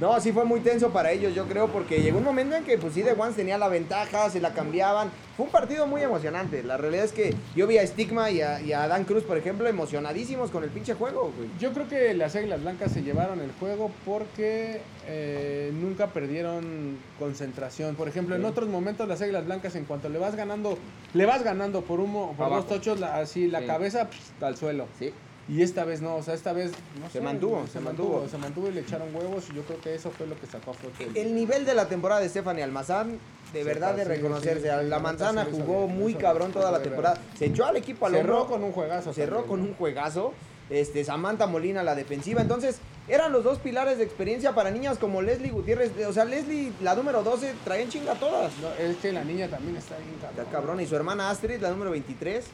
[0.00, 2.78] No, sí fue muy tenso para ellos, yo creo, porque llegó un momento en que
[2.78, 5.10] pues sí, The Ones tenía la ventaja, se la cambiaban.
[5.36, 6.62] Fue un partido muy emocionante.
[6.62, 9.36] La realidad es que yo vi a Stigma y a, y a Dan Cruz, por
[9.36, 11.48] ejemplo, emocionadísimos con el pinche juego, güey.
[11.58, 17.96] Yo creo que las Águilas Blancas se llevaron el juego porque eh, nunca perdieron concentración.
[17.96, 20.78] Por ejemplo, en otros momentos las Águilas Blancas, en cuanto le vas ganando,
[21.12, 23.66] le vas ganando por uno, por dos tochos, la- así la Sí.
[23.66, 24.86] cabeza pss, al suelo.
[24.98, 25.12] Sí.
[25.48, 28.08] Y esta vez no, o sea, esta vez no Se sé, mantuvo, se, se mantuvo,
[28.20, 28.28] mantuvo.
[28.28, 30.72] se mantuvo y le echaron huevos y yo creo que eso fue lo que sacó
[30.72, 31.04] a flote.
[31.04, 33.18] el- El nivel de la temporada de Stephanie Almazán,
[33.54, 34.82] de verdad de reconocerse.
[34.84, 37.18] la manzana jugó muy cabrón toda la temporada.
[37.38, 39.12] Se echó al equipo al Cerró con un juegazo.
[39.14, 40.34] cerró con un juegazo.
[40.70, 42.42] Este, Samantha Molina, la defensiva.
[42.42, 42.76] Entonces,
[43.08, 45.92] eran los dos pilares de experiencia para niñas como Leslie Gutiérrez.
[46.06, 48.52] O sea, Leslie, la número 12, traía en chinga todas.
[48.58, 50.52] No, es que la niña también está bien Está cabrón.
[50.52, 50.80] cabrón.
[50.82, 52.44] Y su hermana Astrid, la número 23.
[52.44, 52.50] Sí,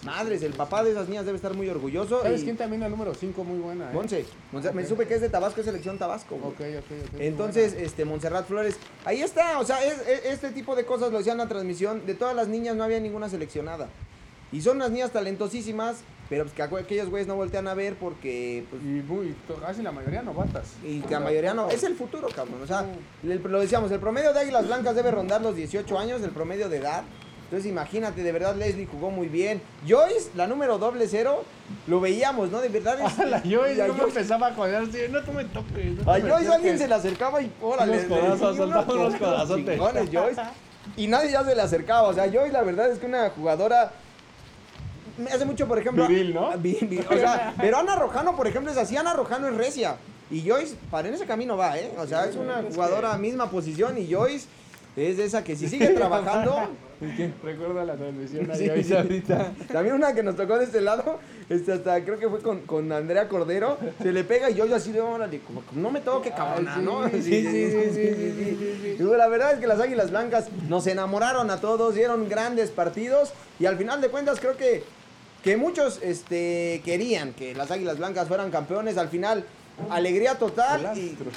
[0.00, 2.22] sí, Madres, sí, el papá de esas niñas debe estar muy orgulloso.
[2.22, 3.90] ¿Sabes y quién también la número 5 muy buena?
[3.90, 3.94] eh?
[3.94, 4.24] Monse.
[4.52, 6.36] Monse- Me supe que es de Tabasco, es selección Tabasco.
[6.36, 6.52] güey.
[6.52, 7.12] Ok, ok, ok.
[7.14, 11.10] muy Entonces, este, Montserrat Flores, ahí está, o sea, es- es- este tipo de cosas
[11.10, 13.88] lo decían en la transmisión, de todas las niñas no había ninguna seleccionada.
[14.52, 15.96] Y son unas niñas talentosísimas,
[16.28, 19.02] pero pues que aqu- aquellos güeyes no voltean a ver porque, pues, Y
[19.60, 20.72] casi la mayoría novatas.
[20.84, 22.84] y que la mayoría no, es el futuro, cabrón, o sea,
[23.22, 26.68] el- lo decíamos, el promedio de Águilas Blancas debe rondar los 18 años, el promedio
[26.68, 27.02] de edad.
[27.44, 29.62] Entonces imagínate, de verdad Leslie jugó muy bien.
[29.86, 31.44] Joyce, la número doble cero,
[31.86, 32.60] lo veíamos, ¿no?
[32.60, 33.18] De verdad es...
[33.30, 36.04] la Joyce y a no me Joyce- empezaba a joder así, no tú me toques.
[36.04, 36.80] no A Joyce alguien toques".
[36.80, 37.92] se le acercaba y órale.
[37.92, 39.78] Unos codazos, soltaba unos codazotes.
[40.10, 40.42] Joyce.
[40.96, 42.08] Y nadie ya se le acercaba.
[42.08, 43.92] O sea, Joyce la verdad es que una jugadora.
[45.18, 46.06] Me hace mucho, por ejemplo.
[46.06, 46.48] Viril, ¿no?
[47.10, 48.96] o sea, pero Ana Rojano, por ejemplo, es así.
[48.96, 49.96] Ana Rojano es recia.
[50.30, 51.92] Y Joyce, para en ese camino va, ¿eh?
[51.98, 53.96] O sea, es una jugadora misma posición.
[53.98, 54.46] Y Joyce
[54.96, 56.68] es de esa que si sigue trabajando.
[57.44, 58.94] Recuerda la transmisión Sí, Joyce sí.
[58.94, 59.52] ahorita.
[59.70, 62.90] También una que nos tocó de este lado, este, hasta creo que fue con, con
[62.90, 66.72] Andrea Cordero, se le pega y yo así de órale, como no me toque cabrona,
[66.74, 67.08] Ay, sí, ¿no?
[67.10, 68.88] sí, sí, sí, sí, sí, sí, sí.
[68.98, 73.34] Digo, la verdad es que las Águilas Blancas nos enamoraron a todos, dieron grandes partidos
[73.60, 74.82] y al final de cuentas creo que,
[75.46, 79.44] que muchos este, querían que las Águilas Blancas fueran campeones, al final
[79.90, 81.30] alegría total El y astro.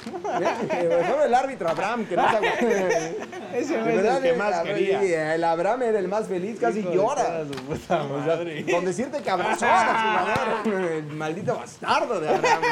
[0.72, 2.38] Eh, solo el árbitro Abraham que no se
[3.56, 5.34] Ese de es el que eh, más quería.
[5.36, 7.44] el Abraham era el más feliz, casi Hijo de llora.
[7.44, 8.64] su puta madre.
[8.68, 10.90] Con decirte que abrazó a los jugadores.
[11.10, 12.62] El maldito bastardo de Abraham.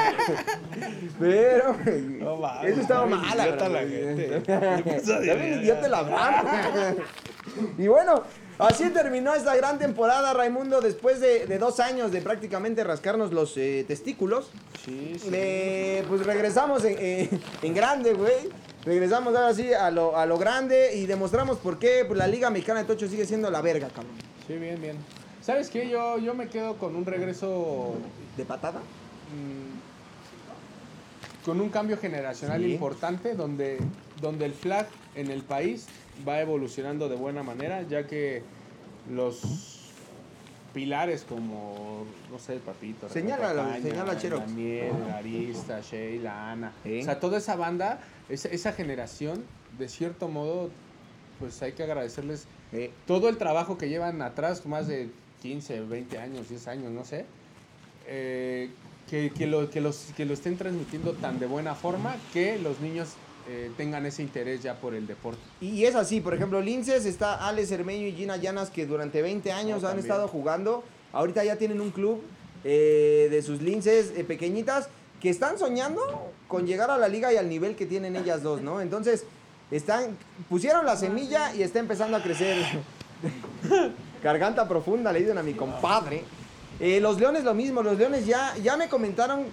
[1.20, 1.76] Pero.
[2.18, 3.72] No mames, eso estaba mal, idiota Abraham.
[3.72, 5.22] la gente.
[5.22, 6.46] Bien idiota el Abraham.
[7.78, 8.24] Y bueno.
[8.58, 13.56] Así terminó esta gran temporada, Raimundo, después de, de dos años de prácticamente rascarnos los
[13.56, 14.50] eh, testículos.
[14.84, 15.28] Sí, sí.
[15.32, 17.30] Eh, pues regresamos en, eh,
[17.62, 18.48] en grande, güey.
[18.84, 22.50] Regresamos ahora sí a lo, a lo grande y demostramos por qué pues, la Liga
[22.50, 24.12] Mexicana de Tocho sigue siendo la verga, cabrón.
[24.46, 24.96] Sí, bien, bien.
[25.40, 25.88] ¿Sabes qué?
[25.88, 27.94] Yo, yo me quedo con un regreso
[28.36, 28.80] ¿De patada?
[28.80, 29.78] mm,
[31.44, 32.72] con un cambio generacional Sí.
[32.72, 33.78] importante donde,
[34.20, 35.86] donde el flag en el país
[36.26, 38.42] va evolucionando de buena manera, ya que
[39.12, 39.40] los
[40.74, 44.46] pilares como, no sé, el Papito, Señálalo, Rebeca Caña, señala, Cherox.
[44.46, 49.44] Daniel, Arista, Sheila, Ana, o sea, toda esa banda, esa, esa generación,
[49.78, 50.70] de cierto modo,
[51.38, 55.08] pues hay que agradecerles Eh, todo el trabajo que llevan atrás, más de
[55.40, 57.24] 15, 20 años, 10 años, no sé,
[58.06, 58.68] eh,
[59.08, 62.80] que, que lo, que, los, que lo estén transmitiendo tan de buena forma que los
[62.80, 63.14] niños
[63.48, 65.40] eh, tengan ese interés ya por el deporte.
[65.60, 69.50] Y es así, por ejemplo, Linces está Alex Hermeño y Gina Llanas que durante 20
[69.52, 70.00] años No, han también.
[70.10, 70.84] estado jugando.
[71.12, 72.22] Ahorita ya tienen un club
[72.64, 74.88] eh, de sus linces eh, pequeñitas
[75.20, 78.60] que están soñando con llegar a la liga y al nivel que tienen ellas dos,
[78.60, 78.80] ¿no?
[78.80, 79.24] Entonces,
[79.70, 80.16] están
[80.48, 82.56] pusieron la semilla y está empezando a crecer.
[84.22, 86.22] Garganta profunda, le dicen a mi compadre.
[87.00, 89.46] Los leones lo mismo, los leones ya, ya me comentaron,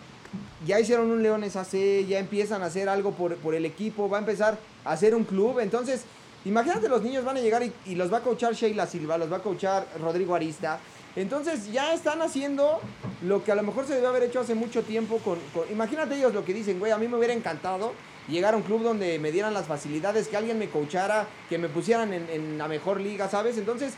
[0.66, 4.18] ya hicieron un leones AC, ya empiezan a hacer algo por, por el equipo, va
[4.18, 6.04] a empezar a hacer un club, entonces
[6.46, 9.38] imagínate los niños van a llegar y, los va a coachar Sheila Silva, los va
[9.38, 10.80] a coachar Rodrigo Arista,
[11.16, 12.80] entonces ya están haciendo
[13.24, 16.16] lo que a lo mejor se debió haber hecho hace mucho tiempo con, con- imagínate
[16.16, 17.94] ellos lo que dicen, güey, a mí me hubiera encantado
[18.28, 21.70] llegar a un club donde me dieran las facilidades, que alguien me coachara, que me
[21.70, 23.58] pusieran en, en la mejor liga, ¿sabes?
[23.58, 23.94] Entonces,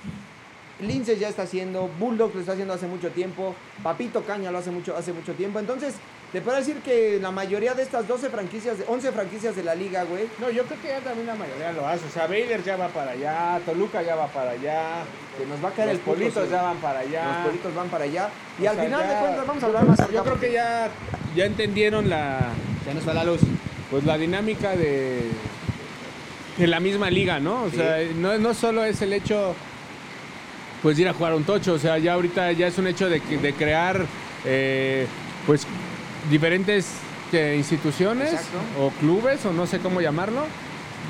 [0.80, 4.70] Linces ya está haciendo, Bulldog lo está haciendo hace mucho tiempo, Papito Caña lo hace
[4.70, 5.58] mucho, hace mucho tiempo.
[5.60, 5.96] Entonces,
[6.32, 9.74] te puedo decir que la mayoría de estas 12 franquicias, de- 11 franquicias de la
[9.76, 12.06] liga, güey, No, yo creo que ya también la mayoría lo hace.
[12.06, 15.04] O sea, Bader ya va para allá, Toluca ya va para allá,
[15.38, 17.26] que nos va a caer los el politos ya van para allá.
[17.40, 18.30] Los politos van para allá.
[18.62, 20.40] Y O al sea, final ya- de cuentas, vamos a hablar más Yo acá, creo
[20.40, 20.90] que ya,
[21.36, 22.40] ya entendieron la,
[22.86, 23.40] Ya nos va la luz.
[23.90, 25.22] pues la dinámica de,
[26.58, 27.64] de la misma liga, ¿no?
[27.64, 27.78] O Sí.
[27.78, 29.56] sea, no, no solo es el hecho
[30.82, 33.10] pues de ir a jugar un tocho, o sea, ya ahorita ya es un hecho
[33.10, 34.06] de, de crear
[34.46, 35.08] eh,
[35.46, 35.66] pues
[36.30, 36.88] diferentes
[37.58, 38.58] instituciones Exacto.
[38.80, 40.46] o clubes o no sé cómo llamarlo,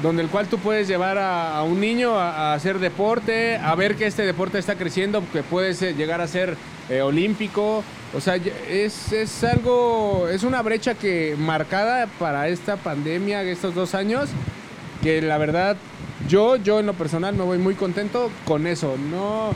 [0.01, 3.73] donde el cual tú puedes llevar a, a un niño a, a hacer deporte, a
[3.75, 6.55] ver que este deporte está creciendo, que puede ser- llegar a ser
[6.89, 7.83] eh, olímpico.
[8.15, 8.35] O sea,
[8.69, 14.29] es, es algo, es una brecha que marcada para esta pandemia, estos dos años,
[15.03, 15.77] que la verdad
[16.27, 18.95] yo, yo en lo personal me voy muy contento con eso.
[19.11, 19.53] No,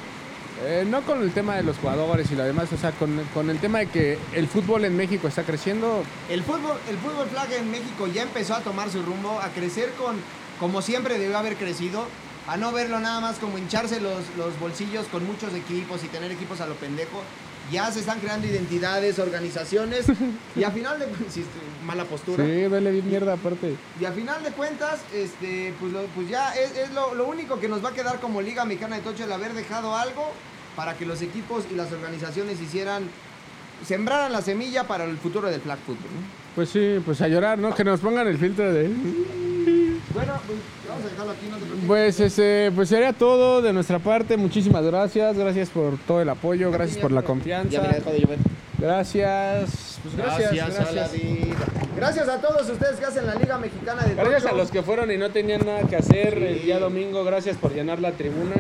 [0.64, 3.49] eh, no con el tema de los jugadores y lo demás, o sea, con, con
[3.49, 6.03] el tema de que el fútbol en México está creciendo.
[6.30, 9.91] El fútbol, el fútbol flag en México ya empezó a tomar su rumbo, a crecer
[9.93, 10.18] con,
[10.59, 12.05] como siempre debió haber crecido,
[12.47, 16.32] a no verlo nada más como hincharse los, los bolsillos con muchos equipos y tener
[16.32, 17.22] equipos a lo pendejo.
[17.72, 20.06] Ya se están creando identidades, organizaciones
[20.56, 21.44] y a final de sí,
[21.86, 22.44] mala postura.
[22.44, 23.76] Sí, bien mierda aparte.
[24.00, 27.60] Y a final de cuentas, este, pues, lo- pues ya es, es lo, lo único
[27.60, 30.32] que nos va a quedar como Liga Mexicana de Tocho el haber dejado algo
[30.76, 33.04] para que los equipos y las organizaciones hicieran,
[33.86, 36.12] sembraran la semilla para el futuro del flag football.
[36.14, 36.42] ¿no?
[36.56, 37.74] Pues sí, pues a llorar, ¿no?
[37.74, 38.90] Que nos pongan el filtro de...
[40.14, 41.88] Bueno, pues vamos a dejarlo aquí, no te preocupes.
[41.88, 44.38] Pues este, pues sería todo de nuestra parte.
[44.38, 47.70] Muchísimas gracias, gracias por todo el apoyo, gracias por la confianza.
[47.70, 48.39] Ya me la dejó de llover.
[48.78, 50.88] Gracias, pues gracias, gracias.
[50.88, 51.55] a la vida.
[51.95, 54.55] Gracias a todos ustedes que hacen la Liga Mexicana de Gracias Tocho.
[54.55, 56.43] a los que fueron y no tenían nada que hacer Sí.
[56.45, 58.55] el día domingo, gracias por llenar la tribuna.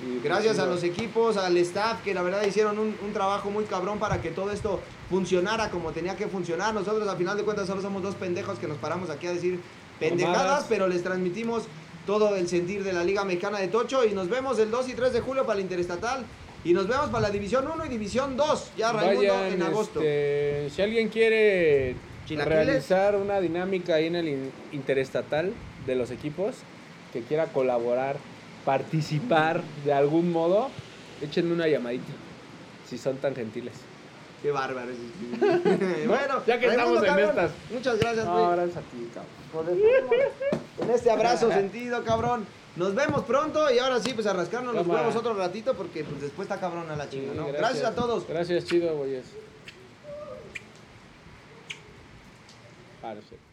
[0.00, 3.50] Y, pues, Gracias a los equipos, al staff, que la verdad hicieron un, un trabajo
[3.50, 4.80] muy cabrón para que todo esto
[5.10, 6.72] funcionara como tenía que funcionar.
[6.72, 9.60] Nosotros, al final de cuentas, solo somos dos pendejos que nos paramos aquí a decir
[10.00, 11.64] pendejadas, pero les transmitimos
[12.06, 14.04] todo el sentir de la Liga Mexicana de Tocho.
[14.04, 16.24] Y nos vemos el 2 y 3 de julio para la Interestatal.
[16.64, 20.00] Y nos vemos para la División 1 y División 2, ya Raimundo Vayan, en agosto.
[20.00, 21.94] este, si alguien quiere
[22.28, 25.52] realizar una dinámica ahí en el in- interestatal
[25.86, 26.56] de los equipos,
[27.12, 28.16] que quiera colaborar,
[28.64, 30.68] participar de algún modo,
[31.22, 32.12] échenme una llamadita,
[32.88, 33.74] si son tan gentiles.
[34.42, 34.92] Qué bárbaro.
[36.06, 37.50] bueno, Ya que estamos en estas.
[37.70, 38.44] Muchas gracias, güey.
[38.44, 39.10] No, gracias a ti,
[39.52, 39.78] cabrón.
[40.80, 42.46] En este abrazo sentido, cabrón.
[42.76, 46.20] Nos vemos pronto y ahora sí, pues a rascarnos los huevos otro ratito porque pues
[46.20, 47.48] después está cabrón a la chinga, Sí, ¿no?
[47.48, 47.84] Gracias.
[47.84, 48.28] a todos.
[48.28, 49.24] Gracias, chido, güeyes.
[53.02, 53.47] Párese.